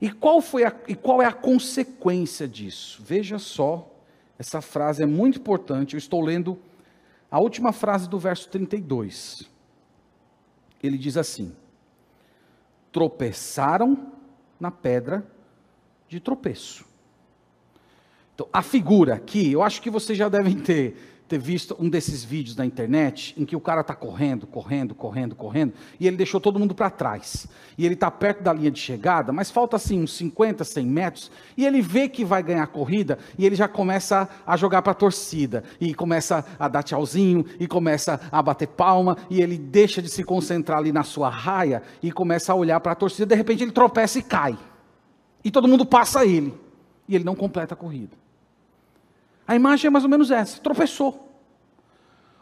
E 0.00 0.12
qual, 0.12 0.40
foi 0.40 0.62
a, 0.62 0.72
e 0.86 0.94
qual 0.94 1.20
é 1.20 1.26
a 1.26 1.32
consequência 1.32 2.46
disso? 2.46 3.02
Veja 3.04 3.36
só, 3.36 3.92
essa 4.38 4.60
frase 4.60 5.02
é 5.02 5.06
muito 5.06 5.40
importante. 5.40 5.94
Eu 5.94 5.98
estou 5.98 6.20
lendo 6.20 6.56
a 7.28 7.40
última 7.40 7.72
frase 7.72 8.08
do 8.08 8.16
verso 8.16 8.48
32. 8.50 9.50
Ele 10.80 10.96
diz 10.96 11.16
assim: 11.16 11.52
tropeçaram 12.92 14.12
na 14.60 14.70
pedra 14.70 15.26
de 16.06 16.20
tropeço. 16.20 16.84
Então, 18.36 18.46
a 18.52 18.62
figura 18.62 19.14
aqui, 19.16 19.50
eu 19.50 19.64
acho 19.64 19.82
que 19.82 19.90
vocês 19.90 20.16
já 20.16 20.28
devem 20.28 20.60
ter 20.60 21.19
ter 21.30 21.38
visto 21.38 21.76
um 21.78 21.88
desses 21.88 22.24
vídeos 22.24 22.56
na 22.56 22.66
internet 22.66 23.36
em 23.38 23.44
que 23.44 23.54
o 23.54 23.60
cara 23.60 23.82
está 23.82 23.94
correndo, 23.94 24.48
correndo, 24.48 24.96
correndo, 24.96 25.36
correndo, 25.36 25.72
e 26.00 26.08
ele 26.08 26.16
deixou 26.16 26.40
todo 26.40 26.58
mundo 26.58 26.74
para 26.74 26.90
trás. 26.90 27.46
E 27.78 27.86
ele 27.86 27.94
está 27.94 28.10
perto 28.10 28.42
da 28.42 28.52
linha 28.52 28.70
de 28.70 28.80
chegada, 28.80 29.32
mas 29.32 29.48
falta 29.48 29.76
assim 29.76 30.02
uns 30.02 30.12
50, 30.16 30.64
100 30.64 30.86
metros, 30.86 31.30
e 31.56 31.64
ele 31.64 31.80
vê 31.80 32.08
que 32.08 32.24
vai 32.24 32.42
ganhar 32.42 32.64
a 32.64 32.66
corrida, 32.66 33.16
e 33.38 33.46
ele 33.46 33.54
já 33.54 33.68
começa 33.68 34.28
a 34.44 34.56
jogar 34.56 34.82
para 34.82 34.90
a 34.90 34.94
torcida, 34.94 35.62
e 35.80 35.94
começa 35.94 36.44
a 36.58 36.66
dar 36.66 36.82
tchauzinho, 36.82 37.46
e 37.60 37.68
começa 37.68 38.20
a 38.32 38.42
bater 38.42 38.66
palma, 38.66 39.16
e 39.30 39.40
ele 39.40 39.56
deixa 39.56 40.02
de 40.02 40.08
se 40.08 40.24
concentrar 40.24 40.78
ali 40.78 40.90
na 40.90 41.04
sua 41.04 41.30
raia, 41.30 41.80
e 42.02 42.10
começa 42.10 42.52
a 42.52 42.56
olhar 42.56 42.80
para 42.80 42.90
a 42.90 42.96
torcida, 42.96 43.24
de 43.24 43.36
repente 43.36 43.62
ele 43.62 43.70
tropeça 43.70 44.18
e 44.18 44.22
cai. 44.22 44.58
E 45.44 45.50
todo 45.52 45.68
mundo 45.68 45.86
passa 45.86 46.26
ele, 46.26 46.52
e 47.06 47.14
ele 47.14 47.22
não 47.22 47.36
completa 47.36 47.74
a 47.74 47.76
corrida. 47.76 48.18
A 49.50 49.56
imagem 49.56 49.88
é 49.88 49.90
mais 49.90 50.04
ou 50.04 50.10
menos 50.10 50.30
essa: 50.30 50.60
tropeçou. 50.60 51.28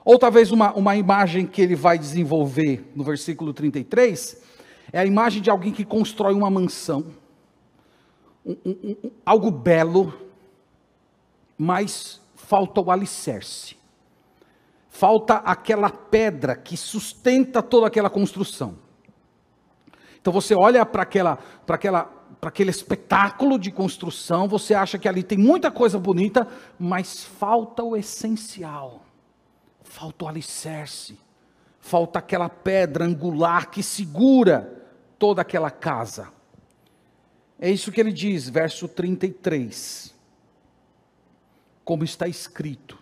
Ou 0.05 0.19
talvez 0.19 0.53
uma, 0.53 0.75
uma 0.75 0.95
imagem 0.95 1.47
que 1.47 1.63
ele 1.63 1.75
vai 1.75 1.99
desenvolver 1.99 2.93
no 2.95 3.03
versículo 3.03 3.55
33 3.55 4.43
é 4.93 4.99
a 4.99 5.07
imagem 5.07 5.41
de 5.41 5.49
alguém 5.49 5.73
que 5.73 5.87
constrói 5.87 6.35
uma 6.35 6.51
mansão, 6.51 7.07
um, 8.45 8.57
um, 8.63 8.97
um, 9.05 9.11
algo 9.25 9.51
belo, 9.51 10.13
mas 11.57 12.21
falta 12.37 12.79
o 12.83 12.91
alicerce, 12.91 13.75
falta 14.91 15.37
aquela 15.37 15.89
pedra 15.89 16.57
que 16.57 16.77
sustenta 16.77 17.63
toda 17.63 17.87
aquela 17.87 18.11
construção. 18.11 18.77
Então 20.21 20.31
você 20.31 20.55
olha 20.55 20.85
para 20.85 21.05
aquela, 21.05 21.39
para 21.65 21.77
aquela, 21.77 22.05
aquele 22.43 22.71
espetáculo 22.71 23.59
de 23.59 23.71
construção, 23.71 24.49
você 24.49 24.75
acha 24.75 24.99
que 24.99 25.09
ali 25.09 25.23
tem 25.23 25.39
muita 25.39 25.71
coisa 25.71 25.99
bonita, 25.99 26.47
mas 26.79 27.25
falta 27.25 27.83
o 27.83 27.97
essencial, 27.97 29.05
falta 29.83 30.25
o 30.25 30.29
alicerce, 30.29 31.19
falta 31.81 32.19
aquela 32.19 32.49
pedra 32.49 33.05
angular 33.05 33.71
que 33.71 33.83
segura 33.83 34.87
toda 35.19 35.43
aquela 35.43 35.71
casa. 35.71 36.29
É 37.59 37.71
isso 37.71 37.91
que 37.91 38.01
ele 38.01 38.13
diz, 38.13 38.49
verso 38.49 38.87
33. 38.87 40.15
Como 41.85 42.05
está 42.05 42.29
escrito: 42.29 42.99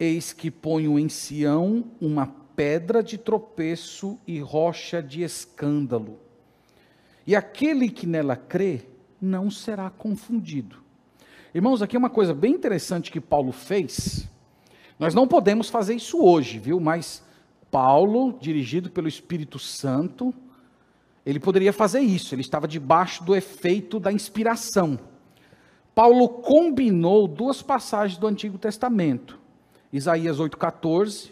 Eis 0.00 0.32
que 0.32 0.50
ponho 0.50 0.98
em 0.98 1.08
Sião 1.08 1.84
uma 2.00 2.26
pedra 2.56 3.02
de 3.02 3.18
tropeço 3.18 4.18
e 4.26 4.40
rocha 4.40 5.02
de 5.02 5.22
escândalo. 5.22 6.25
E 7.26 7.34
aquele 7.34 7.88
que 7.88 8.06
nela 8.06 8.36
crê 8.36 8.86
não 9.20 9.50
será 9.50 9.90
confundido. 9.90 10.76
Irmãos, 11.54 11.82
aqui 11.82 11.96
é 11.96 11.98
uma 11.98 12.10
coisa 12.10 12.34
bem 12.34 12.52
interessante 12.52 13.10
que 13.10 13.20
Paulo 13.20 13.50
fez. 13.50 14.28
Nós 14.98 15.14
não 15.14 15.26
podemos 15.26 15.68
fazer 15.68 15.94
isso 15.94 16.22
hoje, 16.22 16.58
viu? 16.58 16.78
Mas 16.78 17.24
Paulo, 17.70 18.38
dirigido 18.40 18.90
pelo 18.90 19.08
Espírito 19.08 19.58
Santo, 19.58 20.32
ele 21.24 21.40
poderia 21.40 21.72
fazer 21.72 22.00
isso, 22.00 22.34
ele 22.34 22.42
estava 22.42 22.68
debaixo 22.68 23.24
do 23.24 23.34
efeito 23.34 23.98
da 23.98 24.12
inspiração. 24.12 24.98
Paulo 25.94 26.28
combinou 26.28 27.26
duas 27.26 27.62
passagens 27.62 28.18
do 28.18 28.26
Antigo 28.26 28.58
Testamento. 28.58 29.38
Isaías 29.92 30.38
8,14 30.38 31.30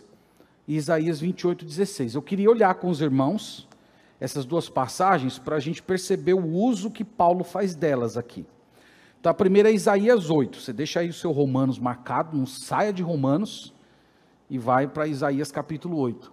e 0.66 0.74
Isaías 0.74 1.22
28,16. 1.22 2.14
Eu 2.14 2.22
queria 2.22 2.50
olhar 2.50 2.74
com 2.74 2.88
os 2.88 3.00
irmãos 3.00 3.68
essas 4.24 4.46
duas 4.46 4.70
passagens 4.70 5.38
para 5.38 5.56
a 5.56 5.60
gente 5.60 5.82
perceber 5.82 6.32
o 6.32 6.46
uso 6.46 6.90
que 6.90 7.04
Paulo 7.04 7.44
faz 7.44 7.74
delas 7.74 8.16
aqui. 8.16 8.46
Então, 9.20 9.30
a 9.30 9.34
primeira 9.34 9.70
é 9.70 9.74
Isaías 9.74 10.30
8. 10.30 10.60
Você 10.60 10.72
deixa 10.72 11.00
aí 11.00 11.10
o 11.10 11.12
seu 11.12 11.30
Romanos 11.30 11.78
marcado, 11.78 12.36
não 12.36 12.46
saia 12.46 12.90
de 12.90 13.02
Romanos 13.02 13.74
e 14.48 14.58
vai 14.58 14.88
para 14.88 15.06
Isaías 15.06 15.52
capítulo 15.52 15.98
8. 15.98 16.32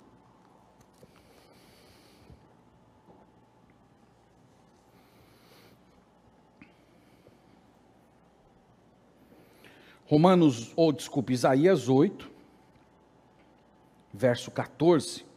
Romanos, 10.05 10.71
ou 10.75 10.91
desculpe, 10.91 11.31
Isaías 11.31 11.87
8, 11.87 12.29
verso 14.13 14.49
14. 14.51 15.30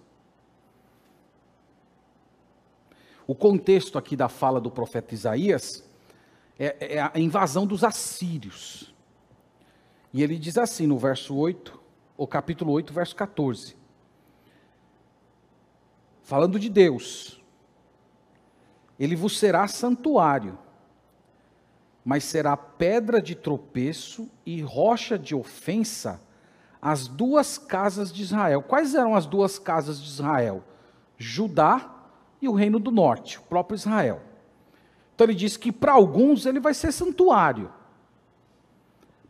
O 3.26 3.34
contexto 3.34 3.98
aqui 3.98 4.16
da 4.16 4.28
fala 4.28 4.60
do 4.60 4.70
profeta 4.70 5.14
Isaías 5.14 5.84
é, 6.58 6.96
é 6.96 7.00
a 7.00 7.18
invasão 7.18 7.66
dos 7.66 7.82
assírios. 7.82 8.94
E 10.12 10.22
ele 10.22 10.38
diz 10.38 10.58
assim 10.58 10.86
no 10.86 10.98
verso 10.98 11.34
8, 11.34 11.80
ou 12.16 12.26
capítulo 12.26 12.72
8, 12.72 12.92
verso 12.92 13.16
14. 13.16 13.76
Falando 16.22 16.58
de 16.58 16.68
Deus, 16.68 17.42
ele 18.98 19.16
vos 19.16 19.38
será 19.38 19.66
santuário 19.66 20.58
mas 22.04 22.24
será 22.24 22.56
pedra 22.56 23.22
de 23.22 23.34
tropeço 23.34 24.28
e 24.44 24.60
rocha 24.60 25.18
de 25.18 25.34
ofensa 25.34 26.20
as 26.82 27.08
duas 27.08 27.56
casas 27.56 28.12
de 28.12 28.22
Israel. 28.22 28.62
Quais 28.62 28.94
eram 28.94 29.14
as 29.16 29.24
duas 29.24 29.58
casas 29.58 29.98
de 29.98 30.06
Israel? 30.06 30.62
Judá 31.16 31.93
e 32.44 32.48
o 32.48 32.52
reino 32.52 32.78
do 32.78 32.90
norte, 32.90 33.38
o 33.38 33.42
próprio 33.42 33.76
Israel. 33.76 34.20
Então 35.14 35.26
ele 35.26 35.34
diz 35.34 35.56
que 35.56 35.70
para 35.70 35.92
alguns 35.92 36.46
ele 36.46 36.60
vai 36.60 36.74
ser 36.74 36.92
santuário, 36.92 37.70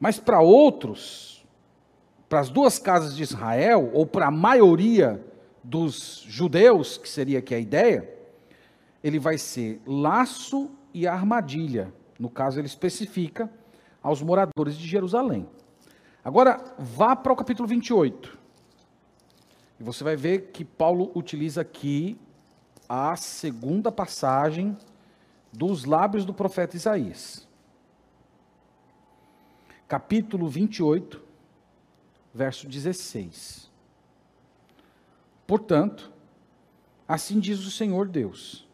mas 0.00 0.18
para 0.18 0.40
outros, 0.40 1.44
para 2.28 2.40
as 2.40 2.50
duas 2.50 2.78
casas 2.78 3.16
de 3.16 3.22
Israel, 3.22 3.90
ou 3.92 4.06
para 4.06 4.26
a 4.26 4.30
maioria 4.30 5.24
dos 5.62 6.24
judeus, 6.26 6.96
que 6.98 7.08
seria 7.08 7.38
aqui 7.38 7.54
a 7.54 7.58
ideia, 7.58 8.10
ele 9.02 9.18
vai 9.18 9.38
ser 9.38 9.80
laço 9.86 10.70
e 10.92 11.06
armadilha 11.06 11.92
no 12.18 12.30
caso, 12.30 12.58
ele 12.58 12.66
especifica 12.66 13.50
aos 14.02 14.22
moradores 14.22 14.76
de 14.76 14.86
Jerusalém. 14.86 15.48
Agora, 16.24 16.74
vá 16.78 17.14
para 17.16 17.32
o 17.32 17.36
capítulo 17.36 17.68
28. 17.68 18.38
E 19.80 19.82
você 19.82 20.04
vai 20.04 20.16
ver 20.16 20.50
que 20.52 20.64
Paulo 20.64 21.10
utiliza 21.14 21.60
aqui 21.60 22.18
a 22.88 23.16
segunda 23.16 23.90
passagem 23.90 24.76
dos 25.52 25.84
lábios 25.84 26.24
do 26.24 26.34
profeta 26.34 26.76
Isaías. 26.76 27.46
Capítulo 29.86 30.48
28, 30.48 31.22
verso 32.32 32.66
16. 32.66 33.70
Portanto, 35.46 36.10
assim 37.06 37.38
diz 37.38 37.60
o 37.60 37.70
Senhor 37.70 38.08
Deus: 38.08 38.66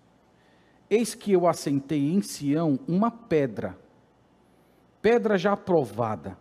Eis 0.88 1.14
que 1.14 1.32
eu 1.32 1.46
assentei 1.46 2.12
em 2.12 2.22
Sião 2.22 2.78
uma 2.88 3.10
pedra, 3.10 3.78
pedra 5.02 5.36
já 5.36 5.56
provada, 5.56 6.38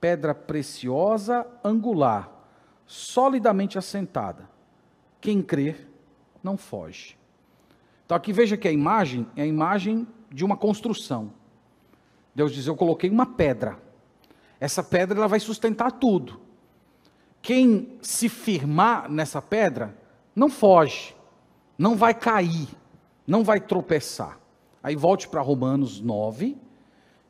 pedra 0.00 0.34
preciosa, 0.34 1.46
angular, 1.64 2.30
solidamente 2.86 3.78
assentada. 3.78 4.48
Quem 5.20 5.40
crer, 5.40 5.91
não 6.42 6.56
foge. 6.56 7.16
Então 8.04 8.16
aqui 8.16 8.32
veja 8.32 8.56
que 8.56 8.68
a 8.68 8.72
imagem 8.72 9.26
é 9.36 9.42
a 9.42 9.46
imagem 9.46 10.06
de 10.30 10.44
uma 10.44 10.56
construção. 10.56 11.32
Deus 12.34 12.52
diz: 12.52 12.66
Eu 12.66 12.76
coloquei 12.76 13.10
uma 13.10 13.26
pedra. 13.26 13.78
Essa 14.60 14.82
pedra 14.82 15.18
ela 15.18 15.28
vai 15.28 15.40
sustentar 15.40 15.92
tudo. 15.92 16.40
Quem 17.40 17.98
se 18.00 18.28
firmar 18.28 19.10
nessa 19.10 19.42
pedra, 19.42 19.96
não 20.34 20.48
foge, 20.48 21.16
não 21.76 21.96
vai 21.96 22.14
cair 22.14 22.68
não 23.26 23.44
vai 23.44 23.60
tropeçar. 23.60 24.38
Aí 24.82 24.96
volte 24.96 25.28
para 25.28 25.40
Romanos 25.40 26.00
9 26.00 26.56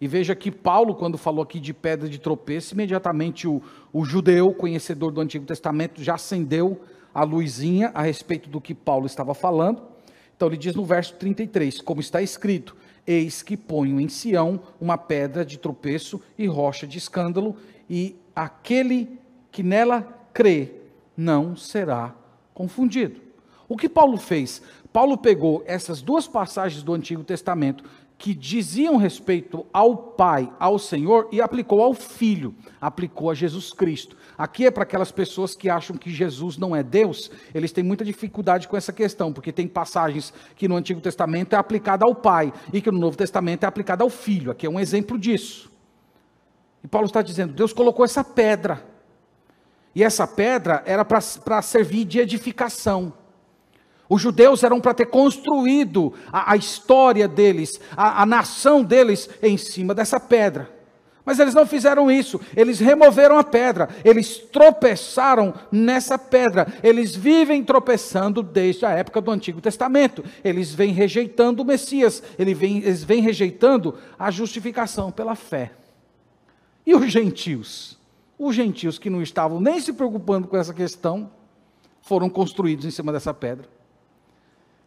e 0.01 0.09
veja 0.09 0.35
que 0.35 0.51
Paulo, 0.51 0.94
quando 0.94 1.16
falou 1.18 1.42
aqui 1.42 1.61
de 1.61 1.72
pedra 1.72 2.09
de 2.09 2.18
tropeço, 2.18 2.75
imediatamente 2.75 3.46
o, 3.46 3.62
o 3.92 4.05
judeu, 4.05 4.53
conhecedor 4.53 5.12
do 5.12 5.20
Antigo 5.20 5.44
Testamento, 5.44 6.03
já 6.03 6.14
acendeu 6.14 6.81
a 7.14 7.25
luzinha 7.25 7.90
a 7.94 8.03
respeito 8.03 8.48
do 8.48 8.61
que 8.61 8.75
Paulo 8.75 9.07
estava 9.07 9.35
falando. 9.35 9.83
Então 10.37 10.48
ele 10.48 10.57
diz 10.57 10.75
no 10.75 10.85
verso 10.85 11.14
33, 11.14 11.81
como 11.81 12.01
está 12.01 12.20
escrito: 12.20 12.77
Eis 13.07 13.42
que 13.42 13.57
ponho 13.57 14.01
em 14.01 14.09
Sião 14.09 14.61
uma 14.81 14.98
pedra 14.98 15.44
de 15.44 15.59
tropeço 15.59 16.20
e 16.38 16.46
rocha 16.46 16.87
de 16.87 16.98
escândalo, 16.98 17.57
e 17.88 18.16
aquele 18.35 19.18
que 19.51 19.62
nela 19.62 20.03
crê 20.33 20.72
não 21.16 21.57
será 21.57 22.14
confundido. 22.55 23.20
O 23.68 23.77
que 23.77 23.88
Paulo 23.88 24.16
fez? 24.16 24.62
Paulo 24.92 25.16
pegou 25.16 25.62
essas 25.66 26.03
duas 26.03 26.27
passagens 26.27 26.83
do 26.83 26.92
Antigo 26.92 27.25
Testamento 27.25 27.85
que 28.22 28.32
diziam 28.32 28.96
respeito 28.98 29.66
ao 29.72 29.96
Pai, 29.96 30.48
ao 30.61 30.78
Senhor, 30.78 31.28
e 31.32 31.40
aplicou 31.40 31.82
ao 31.82 31.92
Filho, 31.92 32.54
aplicou 32.80 33.32
a 33.32 33.35
Jesus 33.35 33.72
Cristo. 33.72 34.16
Aqui 34.38 34.64
é 34.64 34.70
para 34.70 34.85
aquelas 34.85 35.11
pessoas 35.11 35.56
que 35.56 35.68
acham 35.68 35.96
que 35.96 36.08
Jesus 36.08 36.56
não 36.56 36.74
é 36.74 36.85
Deus, 36.85 37.32
eles 37.52 37.72
têm 37.72 37.82
muita 37.82 38.04
dificuldade 38.04 38.68
com 38.68 38.76
essa 38.76 38.92
questão, 38.92 39.32
porque 39.32 39.50
tem 39.50 39.66
passagens 39.66 40.32
que 40.54 40.68
no 40.68 40.76
Antigo 40.76 41.00
Testamento 41.00 41.54
é 41.54 41.56
aplicada 41.56 42.04
ao 42.04 42.14
Pai 42.14 42.52
e 42.72 42.80
que 42.80 42.92
no 42.92 42.98
Novo 43.00 43.16
Testamento 43.16 43.64
é 43.64 43.66
aplicada 43.66 44.04
ao 44.04 44.08
Filho. 44.08 44.52
Aqui 44.52 44.66
é 44.66 44.70
um 44.70 44.78
exemplo 44.78 45.18
disso. 45.18 45.68
E 46.85 46.87
Paulo 46.87 47.08
está 47.08 47.22
dizendo: 47.22 47.52
Deus 47.52 47.72
colocou 47.72 48.04
essa 48.04 48.22
pedra, 48.22 48.87
e 49.96 50.04
essa 50.04 50.28
pedra 50.28 50.80
era 50.87 51.04
para 51.04 51.61
servir 51.61 52.04
de 52.04 52.20
edificação. 52.20 53.12
Os 54.12 54.20
judeus 54.20 54.62
eram 54.62 54.79
para 54.79 54.92
ter 54.92 55.07
construído 55.07 56.12
a, 56.31 56.53
a 56.53 56.57
história 56.57 57.27
deles, 57.27 57.81
a, 57.96 58.20
a 58.20 58.27
nação 58.27 58.85
deles 58.85 59.27
em 59.42 59.57
cima 59.57 59.94
dessa 59.94 60.20
pedra. 60.20 60.70
Mas 61.25 61.38
eles 61.38 61.55
não 61.55 61.64
fizeram 61.64 62.11
isso, 62.11 62.38
eles 62.55 62.79
removeram 62.79 63.38
a 63.38 63.42
pedra, 63.42 63.88
eles 64.05 64.37
tropeçaram 64.37 65.55
nessa 65.72 66.18
pedra, 66.18 66.66
eles 66.83 67.16
vivem 67.16 67.64
tropeçando 67.64 68.42
desde 68.42 68.85
a 68.85 68.90
época 68.90 69.18
do 69.18 69.31
Antigo 69.31 69.62
Testamento, 69.62 70.22
eles 70.44 70.75
vêm 70.75 70.92
rejeitando 70.92 71.62
o 71.62 71.64
Messias, 71.64 72.22
eles 72.38 72.59
vêm, 72.59 72.79
eles 72.81 73.03
vêm 73.03 73.22
rejeitando 73.22 73.96
a 74.18 74.31
justificação 74.31 75.11
pela 75.11 75.35
fé. 75.35 75.72
E 76.85 76.94
os 76.94 77.11
gentios? 77.11 77.98
Os 78.38 78.55
gentios 78.55 78.98
que 78.98 79.09
não 79.09 79.22
estavam 79.22 79.59
nem 79.59 79.81
se 79.81 79.90
preocupando 79.90 80.48
com 80.48 80.59
essa 80.59 80.75
questão, 80.75 81.31
foram 82.03 82.29
construídos 82.29 82.85
em 82.85 82.90
cima 82.90 83.11
dessa 83.11 83.33
pedra 83.33 83.81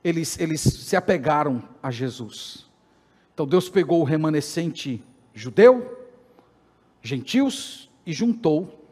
eles, 0.05 0.39
eles 0.39 0.61
se 0.61 0.95
apegaram 0.95 1.67
a 1.81 1.89
Jesus. 1.89 2.67
Então 3.33 3.47
Deus 3.47 3.67
pegou 3.67 4.01
o 4.01 4.03
remanescente 4.03 5.03
judeu, 5.33 6.07
gentios, 7.01 7.89
e 8.05 8.13
juntou 8.13 8.87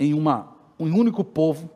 em 0.00 0.14
uma, 0.14 0.56
um 0.80 0.86
único 0.98 1.22
povo, 1.22 1.70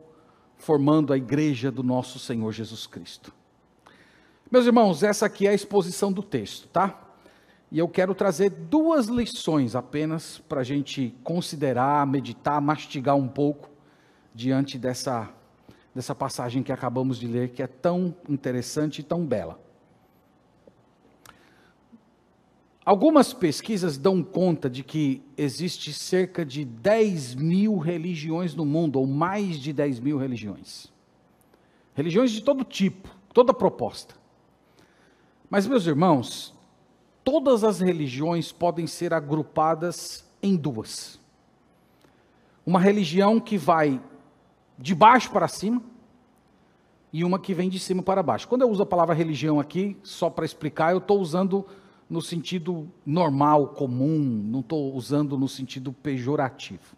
formando 0.57 1.13
a 1.13 1.17
igreja 1.17 1.71
do 1.71 1.83
nosso 1.83 2.17
Senhor 2.17 2.51
Jesus 2.51 2.87
Cristo. 2.87 3.31
Meus 4.49 4.65
irmãos, 4.65 5.03
essa 5.03 5.27
aqui 5.27 5.45
é 5.45 5.51
a 5.51 5.53
exposição 5.53 6.11
do 6.11 6.23
texto, 6.23 6.67
tá? 6.67 6.99
E 7.71 7.77
eu 7.77 7.87
quero 7.87 8.15
trazer 8.15 8.49
duas 8.49 9.05
lições 9.05 9.75
apenas 9.75 10.39
para 10.49 10.61
a 10.61 10.63
gente 10.63 11.15
considerar, 11.23 12.07
meditar, 12.07 12.59
mastigar 12.59 13.15
um 13.15 13.27
pouco 13.27 13.69
diante 14.33 14.79
dessa, 14.79 15.29
dessa 15.93 16.15
passagem 16.15 16.63
que 16.63 16.71
acabamos 16.71 17.19
de 17.19 17.27
ler, 17.27 17.49
que 17.49 17.61
é 17.61 17.67
tão 17.67 18.15
interessante 18.29 18.99
e 18.99 19.03
tão 19.03 19.25
bela. 19.25 19.59
Algumas 22.83 23.31
pesquisas 23.31 23.97
dão 23.97 24.23
conta 24.23 24.69
de 24.69 24.83
que 24.83 25.21
existe 25.37 25.93
cerca 25.93 26.43
de 26.43 26.65
10 26.65 27.35
mil 27.35 27.77
religiões 27.77 28.55
no 28.55 28.65
mundo, 28.65 28.99
ou 28.99 29.05
mais 29.05 29.59
de 29.59 29.71
10 29.71 29.99
mil 29.99 30.17
religiões. 30.17 30.91
Religiões 31.93 32.31
de 32.31 32.41
todo 32.41 32.63
tipo, 32.63 33.15
toda 33.33 33.53
proposta. 33.53 34.15
Mas, 35.49 35.67
meus 35.67 35.85
irmãos, 35.85 36.53
todas 37.23 37.63
as 37.63 37.79
religiões 37.79 38.51
podem 38.51 38.87
ser 38.87 39.13
agrupadas 39.13 40.25
em 40.41 40.55
duas. 40.55 41.19
Uma 42.65 42.79
religião 42.79 43.39
que 43.39 43.57
vai 43.57 44.01
de 44.77 44.95
baixo 44.95 45.31
para 45.31 45.47
cima 45.47 45.81
e 47.13 47.23
uma 47.23 47.39
que 47.39 47.53
vem 47.53 47.69
de 47.69 47.79
cima 47.79 48.01
para 48.01 48.23
baixo. 48.23 48.47
Quando 48.47 48.61
eu 48.61 48.69
uso 48.69 48.83
a 48.83 48.85
palavra 48.85 49.13
religião 49.13 49.59
aqui, 49.59 49.97
só 50.03 50.29
para 50.29 50.45
explicar, 50.45 50.91
eu 50.91 50.99
estou 50.99 51.19
usando 51.19 51.65
no 52.09 52.21
sentido 52.21 52.89
normal, 53.05 53.69
comum, 53.69 54.19
não 54.19 54.59
estou 54.59 54.93
usando 54.93 55.37
no 55.37 55.47
sentido 55.47 55.93
pejorativo. 55.93 56.95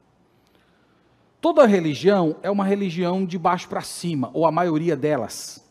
Toda 1.39 1.65
religião 1.65 2.37
é 2.41 2.49
uma 2.49 2.63
religião 2.63 3.25
de 3.25 3.37
baixo 3.37 3.67
para 3.67 3.81
cima, 3.81 4.31
ou 4.33 4.45
a 4.45 4.51
maioria 4.51 4.95
delas. 4.95 5.63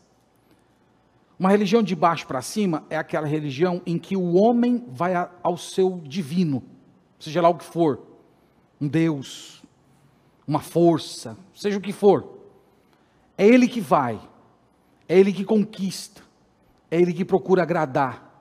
Uma 1.37 1.49
religião 1.49 1.81
de 1.81 1.95
baixo 1.95 2.27
para 2.27 2.41
cima 2.41 2.85
é 2.89 2.97
aquela 2.97 3.27
religião 3.27 3.81
em 3.85 3.97
que 3.97 4.15
o 4.15 4.35
homem 4.35 4.85
vai 4.87 5.13
ao 5.41 5.57
seu 5.57 5.99
divino, 6.05 6.63
seja 7.19 7.41
lá 7.41 7.49
o 7.49 7.57
que 7.57 7.65
for, 7.65 8.01
um 8.79 8.87
Deus, 8.87 9.62
uma 10.47 10.59
força, 10.59 11.37
seja 11.53 11.77
o 11.77 11.81
que 11.81 11.93
for. 11.93 12.39
É 13.37 13.45
ele 13.45 13.67
que 13.67 13.81
vai, 13.81 14.19
é 15.07 15.17
ele 15.17 15.33
que 15.33 15.43
conquista, 15.43 16.21
é 16.89 17.01
ele 17.01 17.13
que 17.13 17.25
procura 17.25 17.63
agradar, 17.63 18.31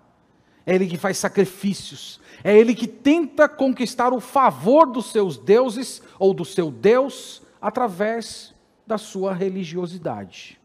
é 0.66 0.74
ele 0.74 0.86
que 0.86 0.96
faz 0.96 1.18
sacrifícios, 1.18 2.20
é 2.44 2.56
ele 2.56 2.74
que 2.74 2.86
tenta 2.86 3.48
conquistar 3.48 4.12
o 4.12 4.20
favor 4.20 4.86
dos 4.86 5.10
seus 5.10 5.36
deuses 5.36 6.02
ou 6.18 6.34
do 6.34 6.44
seu 6.44 6.70
Deus 6.70 7.42
através 7.60 8.54
da 8.86 8.98
sua 8.98 9.32
religiosidade. 9.32 10.60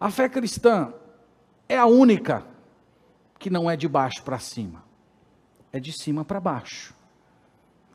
A 0.00 0.10
fé 0.10 0.28
cristã 0.28 0.92
é 1.68 1.76
a 1.78 1.86
única 1.86 2.44
que 3.38 3.48
não 3.48 3.70
é 3.70 3.76
de 3.76 3.88
baixo 3.88 4.22
para 4.22 4.38
cima, 4.38 4.84
é 5.72 5.78
de 5.78 5.92
cima 5.92 6.24
para 6.24 6.40
baixo. 6.40 6.94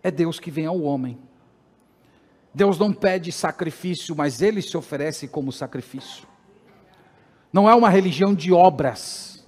É 0.01 0.09
Deus 0.09 0.39
que 0.39 0.49
vem 0.49 0.65
ao 0.65 0.79
homem. 0.81 1.17
Deus 2.57 2.79
não 2.79 2.91
pede 2.91 3.31
sacrifício, 3.31 4.15
mas 4.15 4.41
ele 4.41 4.63
se 4.63 4.75
oferece 4.75 5.27
como 5.27 5.51
sacrifício. 5.51 6.27
Não 7.53 7.69
é 7.69 7.75
uma 7.75 7.87
religião 7.87 8.33
de 8.33 8.51
obras, 8.51 9.45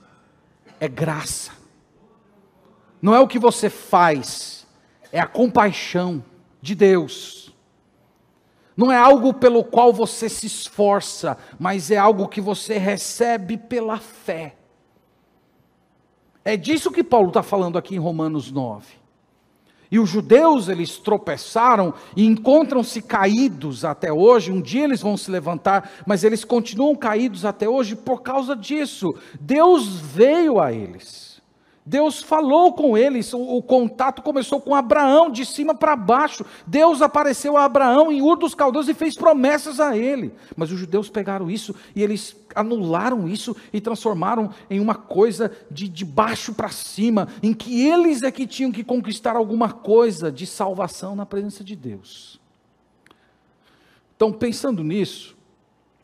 é 0.80 0.88
graça. 0.88 1.52
Não 3.02 3.15
é 3.15 3.19
o 3.19 3.28
que 3.28 3.39
você 3.39 3.67
faz, 3.67 4.67
é 5.12 5.19
a 5.19 5.26
compaixão 5.26 6.24
de 6.62 6.76
Deus. 6.76 7.52
Não 8.78 8.91
é 8.91 8.98
algo 8.98 9.34
pelo 9.34 9.63
qual 9.63 9.91
você 9.91 10.30
se 10.30 10.45
esforça, 10.45 11.36
mas 11.58 11.89
é 11.89 11.98
algo 11.98 12.28
que 12.28 12.39
você 12.39 12.78
recebe 12.78 13.58
pela 13.58 13.98
fé. 13.98 14.56
É 16.45 16.56
disso 16.56 16.91
que 16.91 17.04
Paulo 17.04 17.30
está 17.30 17.41
falando 17.41 17.76
aqui 17.76 17.95
em 17.95 18.00
Romanos 18.00 18.52
9. 18.52 18.99
E 19.91 19.97
os 19.97 20.10
judeus, 20.10 20.67
eles 20.67 20.97
tropeçaram 20.97 21.93
e 22.15 22.25
encontram-se 22.25 23.02
caídos 23.02 23.84
até 23.84 24.13
hoje. 24.13 24.52
Um 24.52 24.62
dia 24.62 24.84
eles 24.84 25.02
vão 25.02 25.17
se 25.17 25.32
levantar, 25.32 25.91
mas 26.06 26.23
eles 26.23 26.43
continuam 26.43 26.95
caídos 26.95 27.43
até 27.43 27.67
hoje 27.67 27.95
por 27.95 28.21
causa 28.21 28.56
disso. 28.56 29.15
Deus 29.39 29.99
veio 29.99 30.60
a 30.60 30.71
eles. 30.71 31.29
Deus 31.86 32.22
falou 32.22 32.74
com 32.74 32.98
eles, 32.98 33.34
o, 33.34 33.39
o, 33.39 33.63
contato 33.63 34.22
começou 34.22 34.62
com 34.62 34.76
Abraão, 34.76 35.32
de 35.32 35.46
cima 35.46 35.74
para 35.74 35.96
baixo. 35.96 36.46
Deus 36.68 37.02
apareceu 37.02 37.58
a 37.58 37.65
Abraão 37.65 38.12
em 38.12 38.22
Ur 38.22 38.38
dos 38.38 38.54
Caldeus 38.54 38.88
e 38.88 38.94
fez 38.94 39.15
promessas 39.15 39.80
a 39.80 39.98
ele. 39.98 40.32
Mas 40.56 40.72
os 40.72 40.80
judeus 40.80 41.10
pegaram 41.10 41.50
isso 41.50 41.74
e 41.96 42.04
eles 42.04 42.36
anularam 42.54 43.28
isso 43.28 43.56
e 43.74 43.82
transformaram 43.82 44.52
em 44.70 44.80
uma 44.80 44.96
coisa 44.96 45.52
de, 45.72 45.88
de 45.88 46.06
baixo 46.06 46.54
para 46.54 46.70
cima, 46.70 47.28
em 47.42 47.54
que 47.54 47.88
eles 47.88 48.22
é 48.24 48.32
que 48.32 48.46
tinham 48.46 48.72
que 48.72 48.84
conquistar 48.84 49.36
alguma 49.36 49.72
coisa 49.72 50.32
de 50.32 50.46
salvação 50.46 51.15
na 51.15 51.26
presença 51.26 51.63
de 51.63 51.76
Deus. 51.76 52.39
Então, 54.15 54.34
pensando 54.34 54.84
nisso, 54.84 55.38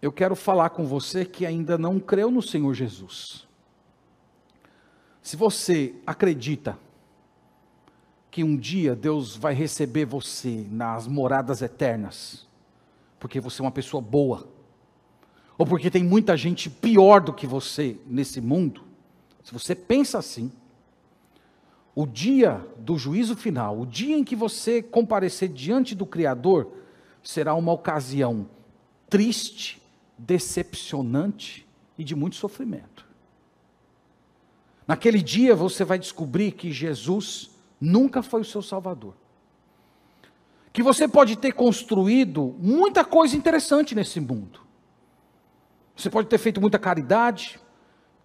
eu 0.01 0.11
quero 0.11 0.35
falar 0.35 0.69
com 0.69 0.85
você 0.85 1.25
que 1.25 1.45
ainda 1.45 1.77
não 1.77 1.99
creu 1.99 2.31
no 2.31 2.41
Senhor 2.41 2.73
Jesus. 2.73 3.45
Se 5.25 5.35
você 5.35 5.95
acredita 6.05 6.77
que 8.29 8.43
um 8.43 8.55
dia 8.55 8.95
Deus 8.95 9.35
vai 9.35 9.55
receber 9.55 10.05
você 10.05 10.67
nas 10.69 11.07
moradas 11.07 11.63
eternas, 11.63 12.47
porque 13.19 13.39
você 13.39 13.59
é 13.59 13.65
uma 13.65 13.71
pessoa 13.71 13.99
boa, 13.99 14.47
ou 15.57 15.65
porque 15.65 15.89
tem 15.89 16.03
muita 16.03 16.38
gente 16.38 16.69
pior 16.69 17.21
do 17.21 17.33
que 17.33 17.47
você 17.47 17.97
nesse 18.05 18.39
mundo, 18.39 18.83
se 19.43 19.51
você 19.51 19.73
pensa 19.73 20.19
assim, 20.19 20.51
o 21.95 22.05
dia 22.05 22.63
do 22.77 22.95
juízo 22.95 23.35
final, 23.35 23.79
o 23.79 23.85
dia 23.88 24.15
em 24.15 24.23
que 24.23 24.35
você 24.35 24.79
comparecer 24.79 25.49
diante 25.49 25.95
do 25.95 26.05
Criador, 26.05 26.71
será 27.23 27.55
uma 27.55 27.71
ocasião 27.71 28.47
triste, 29.09 29.81
decepcionante 30.19 31.67
e 31.97 32.03
de 32.03 32.13
muito 32.13 32.35
sofrimento. 32.35 33.04
Naquele 34.87 35.21
dia 35.21 35.55
você 35.55 35.83
vai 35.83 35.97
descobrir 35.97 36.51
que 36.51 36.71
Jesus 36.71 37.49
nunca 37.79 38.21
foi 38.21 38.41
o 38.41 38.45
seu 38.45 38.61
Salvador. 38.61 39.15
Que 40.71 40.83
você 40.83 41.07
pode 41.07 41.37
ter 41.37 41.53
construído 41.53 42.55
muita 42.59 43.03
coisa 43.03 43.35
interessante 43.35 43.95
nesse 43.95 44.19
mundo. 44.19 44.59
Você 45.95 46.09
pode 46.09 46.27
ter 46.27 46.37
feito 46.37 46.59
muita 46.59 46.77
caridade, 46.77 47.59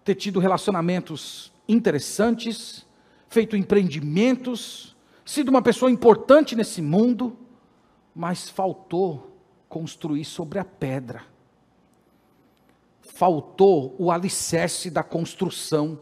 ter 0.03 0.15
tido 0.15 0.39
relacionamentos 0.39 1.51
interessantes, 1.67 2.85
feito 3.29 3.55
empreendimentos, 3.55 4.95
sido 5.25 5.49
uma 5.49 5.61
pessoa 5.61 5.89
importante 5.89 6.55
nesse 6.55 6.81
mundo, 6.81 7.37
mas 8.13 8.49
faltou 8.49 9.37
construir 9.69 10.25
sobre 10.25 10.59
a 10.59 10.65
pedra. 10.65 11.23
Faltou 13.01 13.95
o 13.97 14.11
alicerce 14.11 14.89
da 14.89 15.01
construção 15.01 15.97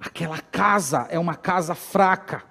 Aquela 0.00 0.40
casa 0.40 1.06
é 1.10 1.18
uma 1.18 1.34
casa 1.34 1.74
fraca. 1.74 2.44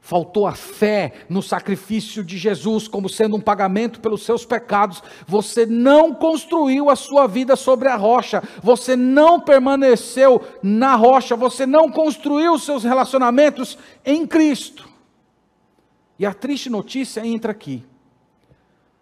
Faltou 0.00 0.46
a 0.46 0.54
fé 0.54 1.12
no 1.28 1.42
sacrifício 1.42 2.24
de 2.24 2.38
Jesus 2.38 2.88
como 2.88 3.08
sendo 3.08 3.36
um 3.36 3.40
pagamento 3.40 4.00
pelos 4.00 4.22
seus 4.24 4.46
pecados. 4.46 5.02
Você 5.26 5.66
não 5.66 6.14
construiu 6.14 6.88
a 6.88 6.96
sua 6.96 7.26
vida 7.26 7.54
sobre 7.54 7.88
a 7.88 7.96
rocha. 7.96 8.42
Você 8.62 8.96
não 8.96 9.38
permaneceu 9.40 10.42
na 10.62 10.96
rocha. 10.96 11.36
Você 11.36 11.66
não 11.66 11.90
construiu 11.90 12.54
os 12.54 12.64
seus 12.64 12.82
relacionamentos 12.82 13.76
em 14.04 14.26
Cristo. 14.26 14.88
E 16.18 16.24
a 16.24 16.32
triste 16.32 16.70
notícia 16.70 17.24
entra 17.24 17.52
aqui. 17.52 17.84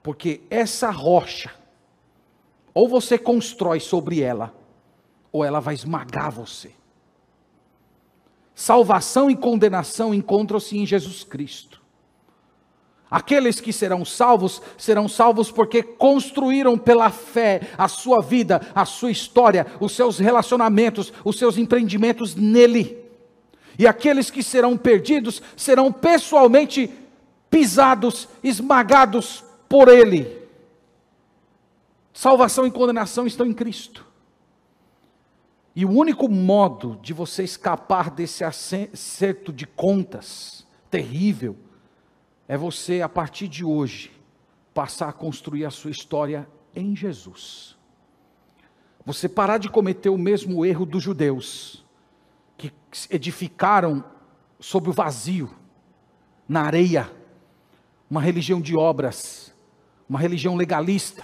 Porque 0.03 0.41
essa 0.51 0.91
rocha, 0.91 1.53
ou 2.75 2.89
você 2.89 3.18
constrói 3.18 3.81
sobre 3.81 4.20
ela, 4.20 4.55
ou 5.31 5.45
ela 5.45 5.61
vai 5.61 5.74
esmagar 5.74 6.31
você. 6.31 6.78
Salvação 8.59 9.31
e 9.31 9.37
condenação 9.37 10.13
encontram-se 10.13 10.77
em 10.77 10.85
Jesus 10.85 11.23
Cristo. 11.23 11.81
Aqueles 13.09 13.61
que 13.61 13.73
serão 13.73 14.05
salvos, 14.05 14.61
serão 14.77 15.09
salvos 15.09 15.49
porque 15.49 15.81
construíram 15.81 16.77
pela 16.77 17.09
fé 17.09 17.61
a 17.79 17.87
sua 17.87 18.21
vida, 18.21 18.61
a 18.75 18.85
sua 18.85 19.13
história, 19.13 19.65
os 19.79 19.93
seus 19.93 20.19
relacionamentos, 20.19 21.13
os 21.25 21.39
seus 21.39 21.57
empreendimentos 21.57 22.35
nele. 22.35 22.99
E 23.79 23.87
aqueles 23.87 24.29
que 24.29 24.43
serão 24.43 24.77
perdidos 24.77 25.41
serão 25.57 25.93
pessoalmente 25.93 26.93
pisados, 27.49 28.29
esmagados 28.43 29.45
por 29.69 29.87
ele. 29.87 30.37
Salvação 32.13 32.67
e 32.67 32.73
condenação 32.73 33.25
estão 33.25 33.47
em 33.47 33.55
Cristo. 33.55 34.08
E 35.79 35.85
o 35.85 35.91
único 35.91 36.29
modo 36.29 36.99
de 37.01 37.12
você 37.12 37.45
escapar 37.45 38.11
desse 38.11 38.43
acerto 38.43 39.53
de 39.53 39.64
contas 39.64 40.66
terrível 40.91 41.57
é 42.49 42.57
você, 42.57 43.01
a 43.01 43.09
partir 43.09 43.47
de 43.47 43.64
hoje, 43.64 44.11
passar 44.74 45.09
a 45.09 45.12
construir 45.12 45.64
a 45.64 45.70
sua 45.70 45.93
história 45.93 46.49
em 46.74 46.97
Jesus. 46.97 47.76
Você 49.07 49.29
parar 49.29 49.59
de 49.59 49.68
cometer 49.68 50.09
o 50.09 50.18
mesmo 50.18 50.66
erro 50.66 50.85
dos 50.85 51.01
judeus, 51.01 51.87
que 52.57 52.72
edificaram 53.09 54.03
sobre 54.59 54.91
o 54.91 54.93
vazio, 54.93 55.49
na 56.49 56.62
areia, 56.62 57.09
uma 58.11 58.20
religião 58.20 58.61
de 58.61 58.76
obras, 58.76 59.55
uma 60.09 60.18
religião 60.18 60.57
legalista, 60.57 61.22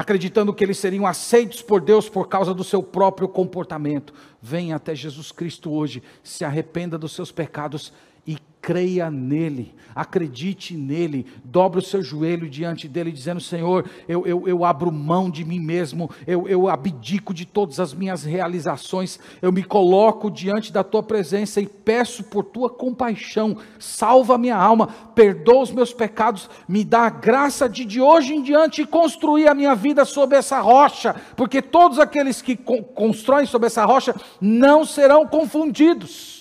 acreditando 0.00 0.54
que 0.54 0.64
eles 0.64 0.78
seriam 0.78 1.06
aceitos 1.06 1.60
por 1.60 1.78
Deus 1.78 2.08
por 2.08 2.26
causa 2.26 2.54
do 2.54 2.64
seu 2.64 2.82
próprio 2.82 3.28
comportamento. 3.28 4.14
Venha 4.40 4.76
até 4.76 4.94
Jesus 4.94 5.30
Cristo 5.30 5.70
hoje, 5.70 6.02
se 6.24 6.42
arrependa 6.42 6.96
dos 6.96 7.12
seus 7.12 7.30
pecados 7.30 7.92
e 8.30 8.38
creia 8.62 9.10
nele, 9.10 9.74
acredite 9.92 10.76
nele, 10.76 11.26
dobre 11.42 11.80
o 11.80 11.84
seu 11.84 12.00
joelho 12.00 12.48
diante 12.48 12.86
dele, 12.86 13.10
dizendo: 13.10 13.40
Senhor, 13.40 13.84
eu, 14.06 14.24
eu, 14.24 14.46
eu 14.46 14.64
abro 14.64 14.92
mão 14.92 15.28
de 15.28 15.44
mim 15.44 15.58
mesmo, 15.58 16.08
eu, 16.26 16.46
eu 16.46 16.68
abdico 16.68 17.34
de 17.34 17.44
todas 17.44 17.80
as 17.80 17.92
minhas 17.92 18.22
realizações, 18.22 19.18
eu 19.42 19.50
me 19.50 19.64
coloco 19.64 20.30
diante 20.30 20.72
da 20.72 20.84
tua 20.84 21.02
presença 21.02 21.60
e 21.60 21.66
peço 21.66 22.22
por 22.22 22.44
tua 22.44 22.70
compaixão, 22.70 23.56
salva 23.76 24.38
minha 24.38 24.56
alma, 24.56 24.86
perdoa 25.16 25.62
os 25.62 25.72
meus 25.72 25.92
pecados, 25.92 26.48
me 26.68 26.84
dá 26.84 27.06
a 27.06 27.10
graça 27.10 27.68
de 27.68 27.84
de 27.84 28.00
hoje 28.00 28.34
em 28.34 28.42
diante 28.42 28.86
construir 28.86 29.48
a 29.48 29.54
minha 29.54 29.74
vida 29.74 30.04
sobre 30.04 30.36
essa 30.36 30.60
rocha, 30.60 31.16
porque 31.34 31.60
todos 31.60 31.98
aqueles 31.98 32.40
que 32.40 32.56
constroem 32.56 33.46
sobre 33.46 33.66
essa 33.66 33.84
rocha 33.84 34.14
não 34.40 34.84
serão 34.84 35.26
confundidos. 35.26 36.39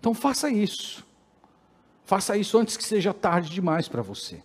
Então 0.00 0.14
faça 0.14 0.48
isso. 0.48 1.06
Faça 2.04 2.36
isso 2.36 2.58
antes 2.58 2.76
que 2.76 2.82
seja 2.82 3.14
tarde 3.14 3.50
demais 3.50 3.86
para 3.86 4.02
você. 4.02 4.42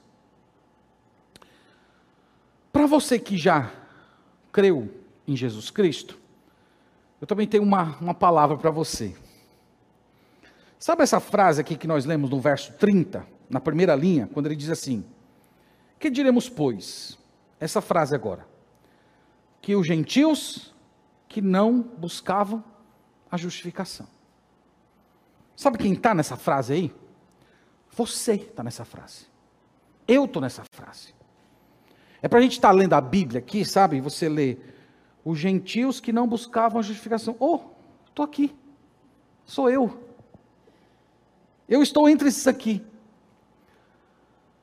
Para 2.72 2.86
você 2.86 3.18
que 3.18 3.38
já 3.38 3.72
creu 4.52 4.94
em 5.26 5.36
Jesus 5.36 5.72
Cristo, 5.72 6.20
eu 7.22 7.26
também 7.26 7.48
tenho 7.48 7.64
uma, 7.64 7.98
uma 8.00 8.14
palavra 8.14 8.58
para 8.58 8.70
você. 8.70 9.16
Sabe 10.78 11.04
essa 11.04 11.22
frase 11.22 11.62
aqui 11.62 11.78
que 11.78 11.88
nós 11.88 12.06
lemos 12.06 12.30
no 12.30 12.40
verso 12.40 12.74
30, 12.74 13.26
na 13.50 13.62
primeira 13.62 13.96
linha, 13.96 14.30
quando 14.32 14.48
ele 14.48 14.58
diz 14.58 14.70
assim: 14.70 15.06
Que 15.98 16.10
diremos, 16.10 16.50
pois? 16.50 17.18
Essa 17.60 17.82
frase 17.82 18.14
agora. 18.14 18.46
Que 19.62 19.74
os 19.74 19.88
gentios 19.88 20.76
que 21.30 21.42
não 21.42 21.82
buscavam 21.82 22.64
a 23.32 23.38
justificação. 23.38 24.15
Sabe 25.56 25.78
quem 25.78 25.94
está 25.94 26.14
nessa 26.14 26.36
frase 26.36 26.74
aí? 26.74 26.96
Você 27.92 28.34
está 28.34 28.64
nessa 28.64 28.84
frase. 28.84 29.28
Eu 30.08 30.26
estou 30.26 30.42
nessa 30.42 30.64
frase. 30.72 31.14
É 32.22 32.28
para 32.28 32.40
a 32.40 32.42
gente 32.42 32.54
estar 32.54 32.70
tá 32.70 32.74
lendo 32.74 32.94
a 32.94 33.02
Bíblia 33.02 33.40
aqui, 33.40 33.64
sabe? 33.64 34.02
Você 34.02 34.28
lê 34.28 34.58
os 35.24 35.40
gentios 35.40 36.00
que 36.00 36.12
não 36.12 36.28
buscavam 36.28 36.80
a 36.80 36.84
justificação. 36.84 37.36
Oh, 37.40 37.60
estou 38.08 38.26
aqui. 38.26 38.56
Sou 39.46 39.70
eu. 39.70 40.04
Eu 41.68 41.82
estou 41.82 42.10
entre 42.10 42.28
esses 42.28 42.48
aqui. 42.48 42.86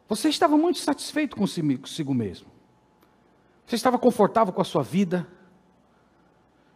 Você 0.08 0.28
estava 0.28 0.56
muito 0.56 0.78
satisfeito 0.78 1.36
consigo 1.36 2.14
mesmo. 2.14 2.48
Você 3.66 3.76
estava 3.76 3.98
confortável 3.98 4.52
com 4.52 4.60
a 4.60 4.64
sua 4.64 4.82
vida, 4.82 5.26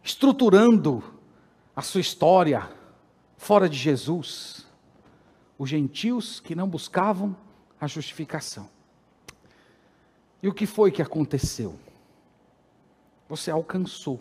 estruturando 0.03 1.03
a 1.75 1.81
sua 1.81 2.01
história, 2.01 2.67
fora 3.37 3.69
de 3.69 3.77
Jesus, 3.77 4.65
os 5.57 5.69
gentios 5.69 6.39
que 6.39 6.55
não 6.55 6.67
buscavam 6.67 7.35
a 7.79 7.87
justificação. 7.87 8.69
E 10.41 10.47
o 10.47 10.53
que 10.53 10.65
foi 10.65 10.91
que 10.91 11.01
aconteceu? 11.01 11.79
Você 13.29 13.51
alcançou. 13.51 14.19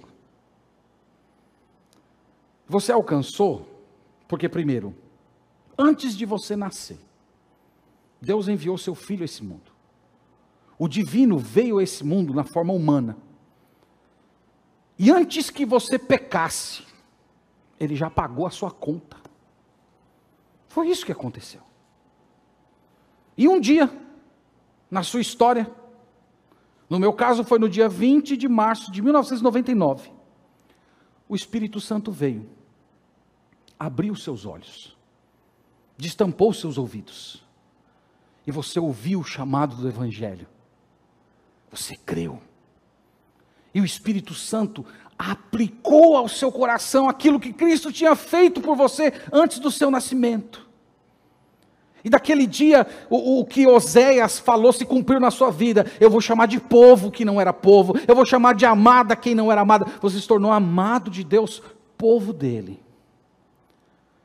Você 2.68 2.92
alcançou 2.92 3.66
porque, 4.28 4.48
primeiro, 4.48 4.94
antes 5.78 6.16
de 6.16 6.24
você 6.24 6.56
nascer, 6.56 6.98
Deus 8.20 8.48
enviou 8.48 8.76
seu 8.76 8.94
filho 8.94 9.22
a 9.22 9.24
esse 9.24 9.42
mundo. 9.42 9.72
O 10.78 10.88
divino 10.88 11.38
veio 11.38 11.78
a 11.78 11.82
esse 11.82 12.04
mundo 12.04 12.34
na 12.34 12.44
forma 12.44 12.72
humana. 12.72 13.16
E 14.98 15.10
antes 15.10 15.48
que 15.50 15.64
você 15.64 15.98
pecasse, 15.98 16.84
ele 17.78 17.94
já 17.94 18.10
pagou 18.10 18.46
a 18.46 18.50
sua 18.50 18.70
conta. 18.70 19.16
Foi 20.68 20.88
isso 20.88 21.06
que 21.06 21.12
aconteceu. 21.12 21.60
E 23.36 23.48
um 23.48 23.60
dia, 23.60 23.90
na 24.90 25.02
sua 25.02 25.20
história, 25.20 25.70
no 26.88 26.98
meu 26.98 27.12
caso 27.12 27.44
foi 27.44 27.58
no 27.58 27.68
dia 27.68 27.88
20 27.88 28.36
de 28.36 28.48
março 28.48 28.90
de 28.90 29.02
1999, 29.02 30.10
o 31.28 31.34
Espírito 31.34 31.80
Santo 31.80 32.12
veio, 32.12 32.48
abriu 33.78 34.14
seus 34.14 34.46
olhos, 34.46 34.96
destampou 35.96 36.52
seus 36.52 36.78
ouvidos, 36.78 37.44
e 38.46 38.52
você 38.52 38.78
ouviu 38.78 39.20
o 39.20 39.24
chamado 39.24 39.74
do 39.76 39.88
Evangelho. 39.88 40.46
Você 41.70 41.96
creu. 41.96 42.40
E 43.74 43.80
o 43.80 43.84
Espírito 43.84 44.32
Santo 44.32 44.86
aplicou 45.18 46.16
ao 46.16 46.28
seu 46.28 46.52
coração 46.52 47.08
aquilo 47.08 47.40
que 47.40 47.52
Cristo 47.52 47.92
tinha 47.92 48.14
feito 48.14 48.60
por 48.60 48.76
você 48.76 49.12
antes 49.32 49.58
do 49.58 49.70
seu 49.70 49.90
nascimento. 49.90 50.66
E 52.04 52.10
daquele 52.10 52.46
dia, 52.46 52.86
o, 53.10 53.40
o, 53.40 53.44
que 53.44 53.66
Oséias 53.66 54.38
falou 54.38 54.72
se 54.72 54.84
cumpriu 54.84 55.18
na 55.18 55.30
sua 55.30 55.50
vida. 55.50 55.90
Eu 55.98 56.08
vou 56.08 56.20
chamar 56.20 56.46
de 56.46 56.60
povo 56.60 57.10
que 57.10 57.24
não 57.24 57.40
era 57.40 57.52
povo, 57.52 57.94
eu 58.06 58.14
vou 58.14 58.24
chamar 58.24 58.54
de 58.54 58.64
amada 58.64 59.16
quem 59.16 59.34
não 59.34 59.50
era 59.50 59.62
amada. 59.62 59.86
Você 60.00 60.20
se 60.20 60.28
tornou 60.28 60.52
amado 60.52 61.10
de 61.10 61.24
Deus, 61.24 61.60
povo 61.98 62.32
dele. 62.32 62.80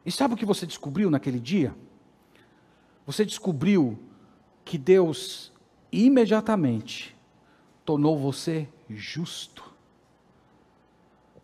E 0.05 0.11
sabe 0.11 0.35
o 0.35 0.37
que 0.37 0.45
você 0.45 0.67
descobriu 0.67 1.09
naquele 1.09 1.39
dia? 1.39 1.73
Você 3.05 3.25
descobriu 3.25 3.97
que 4.63 4.77
Deus 4.77 5.51
imediatamente 5.91 7.15
tornou 7.83 8.17
você 8.17 8.67
justo 8.89 9.70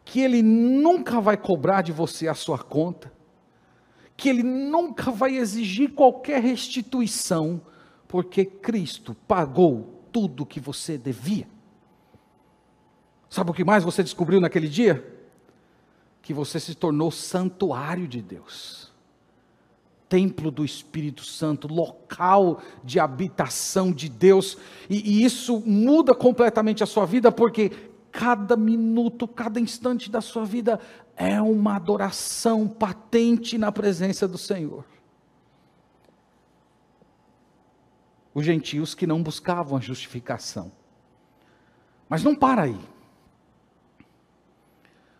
que 0.07 0.21
Ele 0.21 0.41
nunca 0.41 1.19
vai 1.19 1.35
cobrar 1.35 1.81
de 1.81 1.91
você 1.91 2.29
a 2.29 2.33
sua 2.33 2.57
conta, 2.57 3.11
que 4.15 4.29
Ele 4.29 4.41
nunca 4.41 5.11
vai 5.11 5.35
exigir 5.35 5.91
qualquer 5.91 6.41
restituição, 6.41 7.61
porque 8.07 8.45
Cristo 8.45 9.13
pagou 9.27 10.01
tudo 10.09 10.45
que 10.45 10.61
você 10.61 10.97
devia. 10.97 11.45
Sabe 13.29 13.51
o 13.51 13.53
que 13.53 13.65
mais 13.65 13.83
você 13.83 14.01
descobriu 14.01 14.39
naquele 14.39 14.69
dia? 14.69 15.05
Que 16.21 16.33
você 16.33 16.57
se 16.57 16.73
tornou 16.73 17.11
santuário 17.11 18.07
de 18.07 18.21
Deus, 18.21 18.93
templo 20.07 20.49
do 20.49 20.63
Espírito 20.63 21.25
Santo, 21.25 21.67
local 21.67 22.61
de 22.81 22.97
habitação 22.97 23.91
de 23.91 24.07
Deus, 24.07 24.57
e, 24.89 25.19
e 25.19 25.25
isso 25.25 25.61
muda 25.65 26.15
completamente 26.15 26.81
a 26.81 26.87
sua 26.87 27.05
vida, 27.05 27.29
porque 27.29 27.96
cada 28.11 28.55
minuto, 28.55 29.27
cada 29.27 29.59
instante 29.59 30.09
da 30.09 30.21
sua 30.21 30.45
vida 30.45 30.79
é 31.15 31.41
uma 31.41 31.75
adoração 31.75 32.67
patente 32.67 33.57
na 33.57 33.71
presença 33.71 34.27
do 34.27 34.37
Senhor. 34.37 34.85
Os 38.33 38.45
gentios 38.45 38.93
que 38.93 39.07
não 39.07 39.23
buscavam 39.23 39.77
a 39.77 39.81
justificação. 39.81 40.71
Mas 42.07 42.23
não 42.23 42.35
para 42.35 42.63
aí. 42.63 42.79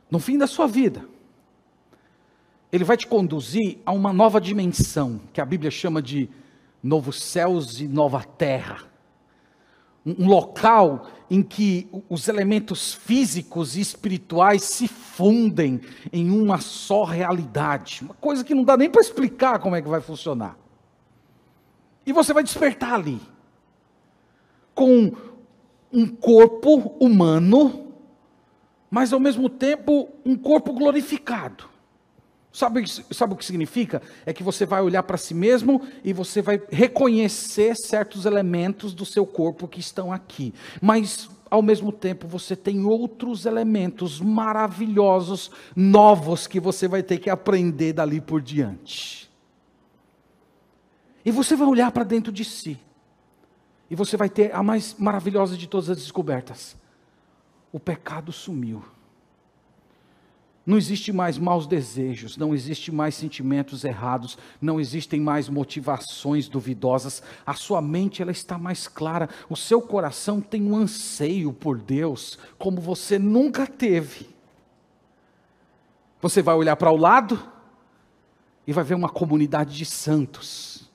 No 0.09 0.19
fim 0.19 0.37
da 0.37 0.47
sua 0.47 0.67
vida, 0.67 1.07
ele 2.71 2.83
vai 2.83 2.95
te 2.95 3.07
conduzir 3.07 3.79
a 3.85 3.91
uma 3.91 4.13
nova 4.13 4.39
dimensão, 4.39 5.19
que 5.33 5.41
a 5.41 5.45
Bíblia 5.45 5.71
chama 5.71 6.01
de 6.01 6.29
novos 6.81 7.21
céus 7.21 7.81
e 7.81 7.87
nova 7.87 8.23
terra 8.23 8.96
um 10.17 10.27
local 10.27 11.07
em 11.29 11.43
que 11.43 11.89
os 12.09 12.27
elementos 12.29 12.93
físicos 12.93 13.75
e 13.75 13.81
espirituais 13.81 14.63
se 14.63 14.87
fundem 14.87 15.81
em 16.13 16.31
uma 16.31 16.59
só 16.59 17.03
realidade, 17.03 18.01
uma 18.03 18.13
coisa 18.13 18.43
que 18.43 18.55
não 18.55 18.63
dá 18.63 18.77
nem 18.77 18.89
para 18.89 19.01
explicar 19.01 19.59
como 19.59 19.75
é 19.75 19.81
que 19.81 19.89
vai 19.89 19.99
funcionar. 19.99 20.57
E 22.05 22.13
você 22.13 22.31
vai 22.31 22.43
despertar 22.43 22.93
ali, 22.93 23.19
com 24.73 25.11
um 25.91 26.07
corpo 26.07 26.95
humano, 26.99 27.91
mas 28.89 29.11
ao 29.11 29.19
mesmo 29.19 29.49
tempo 29.49 30.09
um 30.23 30.37
corpo 30.37 30.71
glorificado. 30.71 31.76
Sabe, 32.51 32.87
sabe 32.87 33.33
o 33.33 33.35
que 33.35 33.45
significa? 33.45 34.01
É 34.25 34.33
que 34.33 34.41
você 34.41 34.65
vai 34.65 34.81
olhar 34.81 35.03
para 35.03 35.17
si 35.17 35.33
mesmo 35.33 35.81
e 36.03 36.11
você 36.11 36.41
vai 36.41 36.61
reconhecer 36.69 37.75
certos 37.75 38.25
elementos 38.25 38.93
do 38.93 39.05
seu 39.05 39.25
corpo 39.25 39.67
que 39.67 39.79
estão 39.79 40.11
aqui. 40.11 40.53
Mas, 40.81 41.29
ao 41.51 41.61
mesmo 41.61 41.91
tempo, 41.91 42.27
você 42.27 42.55
tem 42.55 42.85
outros 42.85 43.45
elementos 43.45 44.19
maravilhosos, 44.19 45.51
novos, 45.75 46.47
que 46.47 46.59
você 46.59 46.87
vai 46.87 47.03
ter 47.03 47.19
que 47.19 47.29
aprender 47.29 47.93
dali 47.93 48.19
por 48.19 48.41
diante. 48.41 49.29
E 51.23 51.31
você 51.31 51.55
vai 51.55 51.67
olhar 51.67 51.91
para 51.91 52.03
dentro 52.03 52.31
de 52.31 52.45
si. 52.45 52.79
E 53.89 53.95
você 53.95 54.17
vai 54.17 54.29
ter 54.29 54.53
a 54.55 54.63
mais 54.63 54.95
maravilhosa 54.97 55.55
de 55.55 55.67
todas 55.67 55.89
as 55.89 55.97
descobertas: 55.97 56.75
o 57.71 57.79
pecado 57.79 58.31
sumiu. 58.31 58.83
Não 60.67 60.77
existe 60.77 61.13
mais 61.13 61.37
maus 61.37 61.65
desejos, 61.65 62.35
não 62.35 62.53
existe 62.53 62.91
mais 62.91 63.15
sentimentos 63.15 63.85
errados, 63.85 64.37
não 64.61 64.81
existem 64.81 65.17
mais 65.17 65.47
motivações 65.47 66.49
duvidosas. 66.49 67.23
A 67.45 67.53
sua 67.53 67.81
mente 67.81 68.21
ela 68.21 68.33
está 68.33 68.57
mais 68.57 68.85
clara, 68.85 69.29
o 69.49 69.55
seu 69.55 69.81
coração 69.81 70.41
tem 70.41 70.61
um 70.61 70.75
anseio 70.75 71.53
por 71.53 71.77
Deus 71.77 72.37
como 72.57 72.81
você 72.81 73.17
nunca 73.17 73.65
teve. 73.65 74.27
Você 76.21 76.41
vai 76.41 76.55
olhar 76.55 76.75
para 76.75 76.91
o 76.91 76.97
lado 76.97 77.41
e 78.67 78.73
vai 78.73 78.83
ver 78.83 78.95
uma 78.95 79.07
comunidade 79.07 79.73
de 79.73 79.85
santos. 79.85 80.91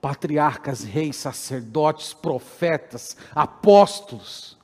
Patriarcas, 0.00 0.82
reis, 0.82 1.14
sacerdotes, 1.14 2.12
profetas, 2.12 3.16
apóstolos 3.32 4.55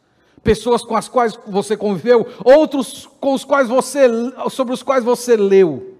pessoas 0.42 0.82
com 0.82 0.96
as 0.96 1.08
quais 1.08 1.38
você 1.46 1.76
conviveu, 1.76 2.26
outros 2.44 3.06
com 3.20 3.34
os 3.34 3.44
quais 3.44 3.68
você, 3.68 4.06
sobre 4.50 4.74
os 4.74 4.82
quais 4.82 5.04
você 5.04 5.36
leu. 5.36 5.98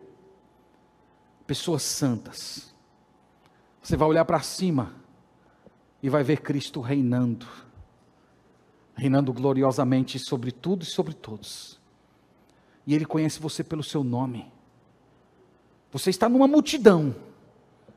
Pessoas 1.46 1.82
santas. 1.82 2.72
Você 3.82 3.96
vai 3.96 4.08
olhar 4.08 4.24
para 4.24 4.40
cima 4.40 4.94
e 6.02 6.08
vai 6.08 6.22
ver 6.22 6.40
Cristo 6.40 6.80
reinando, 6.80 7.46
reinando 8.94 9.32
gloriosamente 9.32 10.18
sobre 10.18 10.50
tudo 10.50 10.82
e 10.82 10.86
sobre 10.86 11.14
todos. 11.14 11.80
E 12.86 12.94
Ele 12.94 13.04
conhece 13.04 13.40
você 13.40 13.62
pelo 13.62 13.82
seu 13.82 14.02
nome. 14.02 14.50
Você 15.92 16.10
está 16.10 16.28
numa 16.28 16.48
multidão, 16.48 17.14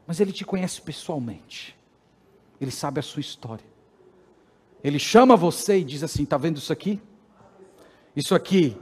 mas 0.05 0.19
Ele 0.19 0.31
te 0.31 0.45
conhece 0.45 0.81
pessoalmente. 0.81 1.75
Ele 2.59 2.71
sabe 2.71 2.99
a 2.99 3.03
sua 3.03 3.21
história. 3.21 3.74
Ele 4.85 4.99
chama 4.99 5.35
você 5.35 5.79
e 5.79 5.83
diz 5.83 6.03
assim: 6.03 6.21
está 6.21 6.37
vendo 6.37 6.57
isso 6.57 6.71
aqui? 6.71 7.01
Isso 8.15 8.35
aqui 8.35 8.77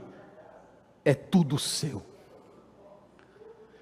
é 1.02 1.14
tudo 1.14 1.58
seu. 1.58 2.02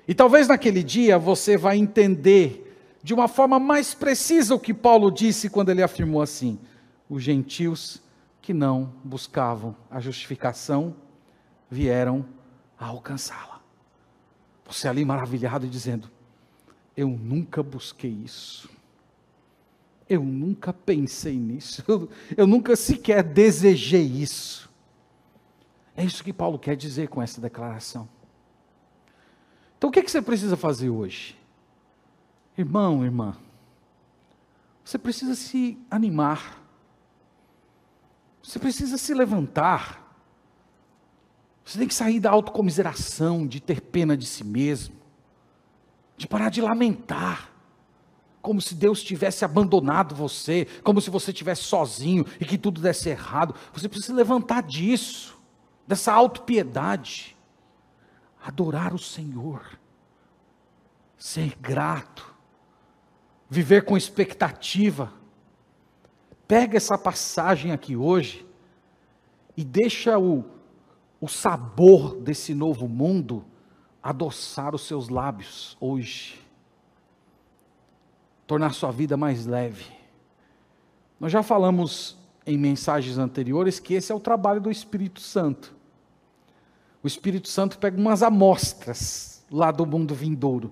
E 0.06 0.14
talvez 0.14 0.46
naquele 0.46 0.84
dia 0.84 1.18
você 1.18 1.56
vai 1.56 1.76
entender 1.78 2.78
de 3.02 3.12
uma 3.12 3.26
forma 3.26 3.58
mais 3.58 3.92
precisa 3.92 4.54
o 4.54 4.60
que 4.60 4.72
Paulo 4.72 5.10
disse 5.10 5.50
quando 5.50 5.70
ele 5.70 5.82
afirmou 5.82 6.22
assim: 6.22 6.60
os 7.10 7.24
gentios 7.24 8.00
que 8.40 8.54
não 8.54 8.94
buscavam 9.02 9.74
a 9.90 9.98
justificação 9.98 10.94
vieram 11.68 12.24
a 12.78 12.86
alcançá-la. 12.86 13.60
Você 14.64 14.86
ali 14.86 15.04
maravilhado 15.04 15.66
dizendo: 15.66 16.08
Eu 16.96 17.08
nunca 17.08 17.64
busquei 17.64 18.12
isso. 18.12 18.70
Eu 20.12 20.22
nunca 20.22 20.74
pensei 20.74 21.38
nisso, 21.38 21.82
eu, 22.36 22.46
nunca 22.46 22.76
sequer 22.76 23.22
desejei 23.22 24.02
isso. 24.04 24.70
É 25.96 26.04
isso 26.04 26.22
que 26.22 26.34
Paulo 26.34 26.58
quer 26.58 26.76
dizer 26.76 27.08
com 27.08 27.22
essa 27.22 27.40
declaração. 27.40 28.06
Então 29.78 29.88
o 29.88 29.92
que, 29.92 30.00
é 30.00 30.02
que 30.02 30.10
você 30.10 30.20
precisa 30.20 30.54
fazer 30.54 30.90
hoje? 30.90 31.34
Irmão, 32.58 33.02
irmã, 33.02 33.38
você 34.84 34.98
precisa 34.98 35.34
se 35.34 35.78
animar, 35.90 36.62
você 38.42 38.58
precisa 38.58 38.98
se 38.98 39.14
levantar, 39.14 40.14
você 41.64 41.78
tem 41.78 41.88
que 41.88 41.94
sair 41.94 42.20
da 42.20 42.30
autocomiseração, 42.30 43.46
de 43.46 43.60
ter 43.60 43.80
pena 43.80 44.14
de 44.14 44.26
si 44.26 44.44
mesmo, 44.44 44.94
de 46.18 46.26
parar 46.28 46.50
de 46.50 46.60
lamentar 46.60 47.51
como 48.42 48.60
se 48.60 48.74
Deus 48.74 49.02
tivesse 49.02 49.44
abandonado 49.44 50.16
você, 50.16 50.66
como 50.82 51.00
se 51.00 51.08
você 51.08 51.30
estivesse 51.30 51.62
sozinho 51.62 52.26
e 52.40 52.44
que 52.44 52.58
tudo 52.58 52.80
desse 52.80 53.08
errado. 53.08 53.54
Você 53.72 53.88
precisa 53.88 54.12
se 54.12 54.12
levantar 54.12 54.64
disso, 54.64 55.40
dessa 55.86 56.12
autopiedade, 56.12 57.36
adorar 58.44 58.92
o 58.92 58.98
Senhor, 58.98 59.78
ser 61.16 61.56
grato, 61.60 62.34
viver 63.48 63.84
com 63.84 63.96
expectativa. 63.96 65.12
Pega 66.48 66.76
essa 66.76 66.98
passagem 66.98 67.70
aqui 67.70 67.96
hoje 67.96 68.44
e 69.56 69.64
deixa 69.64 70.18
o, 70.18 70.44
o 71.20 71.28
sabor 71.28 72.16
desse 72.16 72.54
novo 72.54 72.88
mundo 72.88 73.44
adoçar 74.02 74.74
os 74.74 74.84
seus 74.84 75.08
lábios 75.08 75.76
hoje 75.80 76.41
tornar 78.52 78.74
sua 78.74 78.92
vida 78.92 79.16
mais 79.16 79.46
leve. 79.46 79.86
Nós 81.18 81.32
já 81.32 81.42
falamos 81.42 82.18
em 82.44 82.58
mensagens 82.58 83.16
anteriores 83.16 83.80
que 83.80 83.94
esse 83.94 84.12
é 84.12 84.14
o 84.14 84.20
trabalho 84.20 84.60
do 84.60 84.70
Espírito 84.70 85.22
Santo. 85.22 85.74
O 87.02 87.06
Espírito 87.06 87.48
Santo 87.48 87.78
pega 87.78 87.98
umas 87.98 88.22
amostras 88.22 89.42
lá 89.50 89.70
do 89.70 89.86
mundo 89.86 90.14
vindouro, 90.14 90.70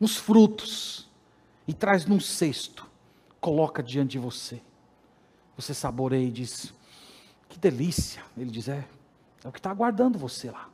uns 0.00 0.16
frutos, 0.16 1.10
e 1.66 1.74
traz 1.74 2.06
num 2.06 2.20
cesto, 2.20 2.86
coloca 3.40 3.82
diante 3.82 4.12
de 4.12 4.20
você. 4.20 4.62
Você 5.56 5.74
saboreia 5.74 6.28
e 6.28 6.30
diz: 6.30 6.72
Que 7.48 7.58
delícia! 7.58 8.22
Ele 8.36 8.52
diz: 8.52 8.68
É, 8.68 8.86
é 9.42 9.48
o 9.48 9.50
que 9.50 9.58
está 9.58 9.72
aguardando 9.72 10.16
você 10.16 10.48
lá. 10.48 10.70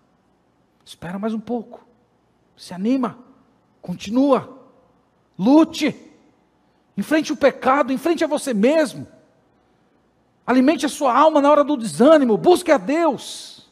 Espera 0.84 1.18
mais 1.18 1.32
um 1.32 1.40
pouco, 1.40 1.86
se 2.58 2.74
anima, 2.74 3.18
continua, 3.80 4.68
lute. 5.38 6.09
Enfrente 6.96 7.32
o 7.32 7.36
pecado, 7.36 7.92
enfrente 7.92 8.24
a 8.24 8.26
você 8.26 8.52
mesmo. 8.52 9.06
Alimente 10.46 10.84
a 10.84 10.88
sua 10.88 11.16
alma 11.16 11.40
na 11.40 11.50
hora 11.50 11.64
do 11.64 11.76
desânimo, 11.76 12.36
busque 12.36 12.72
a 12.72 12.78
Deus. 12.78 13.70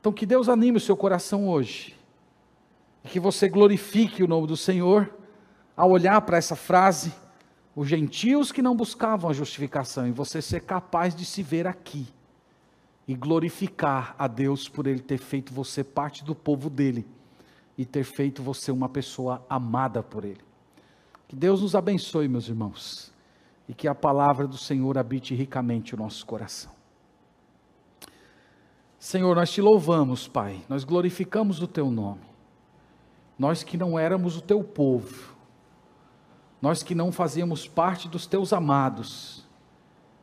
Então 0.00 0.12
que 0.12 0.26
Deus 0.26 0.48
anime 0.48 0.78
o 0.78 0.80
seu 0.80 0.96
coração 0.96 1.48
hoje. 1.48 1.96
E 3.04 3.08
que 3.08 3.20
você 3.20 3.48
glorifique 3.48 4.22
o 4.22 4.28
nome 4.28 4.46
do 4.46 4.56
Senhor 4.56 5.12
ao 5.76 5.90
olhar 5.90 6.20
para 6.22 6.38
essa 6.38 6.56
frase, 6.56 7.12
os 7.74 7.88
gentios 7.88 8.50
que 8.50 8.62
não 8.62 8.74
buscavam 8.74 9.28
a 9.30 9.34
justificação, 9.34 10.08
e 10.08 10.12
você 10.12 10.40
ser 10.40 10.60
capaz 10.60 11.14
de 11.14 11.24
se 11.24 11.42
ver 11.42 11.66
aqui 11.66 12.06
e 13.06 13.14
glorificar 13.14 14.14
a 14.18 14.26
Deus 14.26 14.68
por 14.68 14.86
Ele 14.86 15.00
ter 15.00 15.18
feito 15.18 15.52
você 15.52 15.84
parte 15.84 16.24
do 16.24 16.34
povo 16.34 16.68
dele 16.68 17.06
e 17.76 17.84
ter 17.84 18.04
feito 18.04 18.42
você 18.42 18.72
uma 18.72 18.88
pessoa 18.88 19.44
amada 19.48 20.02
por 20.02 20.24
Ele. 20.24 20.45
Que 21.28 21.34
Deus 21.34 21.62
nos 21.62 21.74
abençoe, 21.74 22.28
meus 22.28 22.48
irmãos, 22.48 23.12
e 23.68 23.74
que 23.74 23.88
a 23.88 23.94
palavra 23.94 24.46
do 24.46 24.56
Senhor 24.56 24.96
habite 24.96 25.34
ricamente 25.34 25.94
o 25.94 25.98
nosso 25.98 26.24
coração. 26.24 26.72
Senhor, 28.98 29.34
nós 29.34 29.50
te 29.50 29.60
louvamos, 29.60 30.28
Pai, 30.28 30.64
nós 30.68 30.84
glorificamos 30.84 31.60
o 31.60 31.66
teu 31.66 31.90
nome. 31.90 32.22
Nós 33.38 33.62
que 33.62 33.76
não 33.76 33.98
éramos 33.98 34.36
o 34.36 34.40
teu 34.40 34.64
povo, 34.64 35.34
nós 36.62 36.82
que 36.82 36.94
não 36.94 37.12
fazíamos 37.12 37.68
parte 37.68 38.08
dos 38.08 38.26
teus 38.26 38.52
amados, 38.52 39.46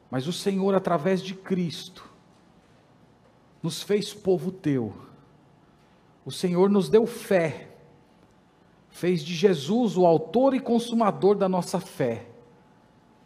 mas 0.10 0.28
o 0.28 0.34
Senhor, 0.34 0.74
através 0.74 1.22
de 1.22 1.36
Cristo, 1.36 2.10
nos 3.62 3.82
fez 3.82 4.14
povo 4.14 4.52
teu. 4.52 4.94
O 6.26 6.32
Senhor 6.32 6.70
nos 6.70 6.90
deu 6.90 7.06
fé 7.06 7.73
fez 8.94 9.24
de 9.24 9.34
Jesus 9.34 9.98
o 9.98 10.06
autor 10.06 10.54
e 10.54 10.60
consumador 10.60 11.36
da 11.36 11.50
nossa 11.50 11.80
fé. 11.80 12.28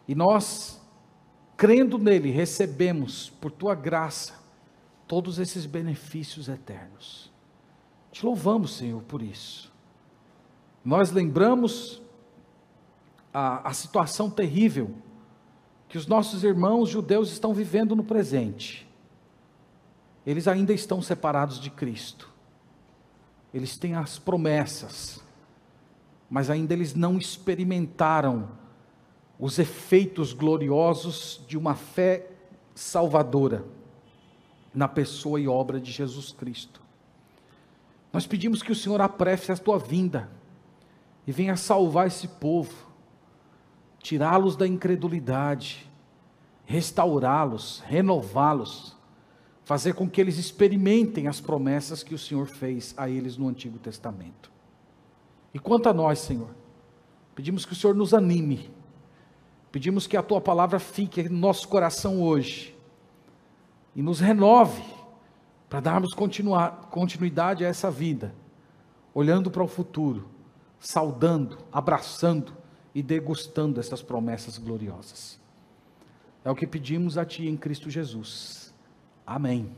E 0.08 0.14
nós, 0.14 0.80
crendo 1.58 1.98
nele, 1.98 2.30
recebemos, 2.30 3.28
por 3.38 3.52
tua 3.52 3.74
graça, 3.74 4.32
todos 5.06 5.38
esses 5.38 5.66
benefícios 5.66 6.48
eternos. 6.48 7.30
Te 8.10 8.24
louvamos, 8.24 8.76
Senhor, 8.76 9.02
por 9.02 9.20
isso. 9.20 9.70
Nós 10.82 11.10
lembramos 11.10 12.00
a, 13.32 13.68
a 13.68 13.72
situação 13.74 14.30
terrível 14.30 14.94
que 15.86 15.98
os 15.98 16.06
nossos 16.06 16.44
irmãos 16.44 16.88
judeus 16.88 17.30
estão 17.30 17.52
vivendo 17.52 17.94
no 17.94 18.02
presente. 18.02 18.88
Eles 20.26 20.48
ainda 20.48 20.72
estão 20.72 21.02
separados 21.02 21.60
de 21.60 21.68
Cristo. 21.68 22.32
Eles 23.52 23.76
têm 23.76 23.94
as 23.94 24.18
promessas 24.18 25.27
mas 26.28 26.50
ainda 26.50 26.74
eles 26.74 26.94
não 26.94 27.18
experimentaram 27.18 28.48
os 29.38 29.58
efeitos 29.58 30.32
gloriosos 30.32 31.40
de 31.46 31.56
uma 31.56 31.74
fé 31.74 32.30
salvadora 32.74 33.64
na 34.74 34.88
pessoa 34.88 35.40
e 35.40 35.48
obra 35.48 35.80
de 35.80 35.90
Jesus 35.90 36.32
Cristo. 36.32 36.82
Nós 38.12 38.26
pedimos 38.26 38.62
que 38.62 38.72
o 38.72 38.76
Senhor 38.76 39.00
apresse 39.00 39.52
a 39.52 39.56
tua 39.56 39.78
vinda 39.78 40.28
e 41.26 41.32
venha 41.32 41.56
salvar 41.56 42.06
esse 42.06 42.26
povo, 42.26 42.74
tirá-los 43.98 44.56
da 44.56 44.66
incredulidade, 44.66 45.88
restaurá-los, 46.64 47.82
renová-los, 47.86 48.96
fazer 49.64 49.94
com 49.94 50.08
que 50.08 50.20
eles 50.20 50.38
experimentem 50.38 51.28
as 51.28 51.40
promessas 51.40 52.02
que 52.02 52.14
o 52.14 52.18
Senhor 52.18 52.46
fez 52.46 52.94
a 52.96 53.08
eles 53.08 53.36
no 53.36 53.48
Antigo 53.48 53.78
Testamento. 53.78 54.57
E 55.58 55.60
quanto 55.60 55.88
a 55.88 55.92
nós, 55.92 56.20
Senhor, 56.20 56.50
pedimos 57.34 57.66
que 57.66 57.72
o 57.72 57.74
Senhor 57.74 57.92
nos 57.92 58.14
anime, 58.14 58.70
pedimos 59.72 60.06
que 60.06 60.16
a 60.16 60.22
tua 60.22 60.40
palavra 60.40 60.78
fique 60.78 61.28
no 61.28 61.36
nosso 61.36 61.66
coração 61.66 62.22
hoje, 62.22 62.78
e 63.92 64.00
nos 64.00 64.20
renove 64.20 64.84
para 65.68 65.80
darmos 65.80 66.14
continuidade 66.14 67.64
a 67.64 67.68
essa 67.68 67.90
vida, 67.90 68.32
olhando 69.12 69.50
para 69.50 69.64
o 69.64 69.66
futuro, 69.66 70.28
saudando, 70.78 71.58
abraçando 71.72 72.52
e 72.94 73.02
degustando 73.02 73.80
essas 73.80 74.00
promessas 74.00 74.58
gloriosas. 74.58 75.40
É 76.44 76.50
o 76.52 76.54
que 76.54 76.68
pedimos 76.68 77.18
a 77.18 77.24
Ti 77.24 77.48
em 77.48 77.56
Cristo 77.56 77.90
Jesus. 77.90 78.72
Amém. 79.26 79.74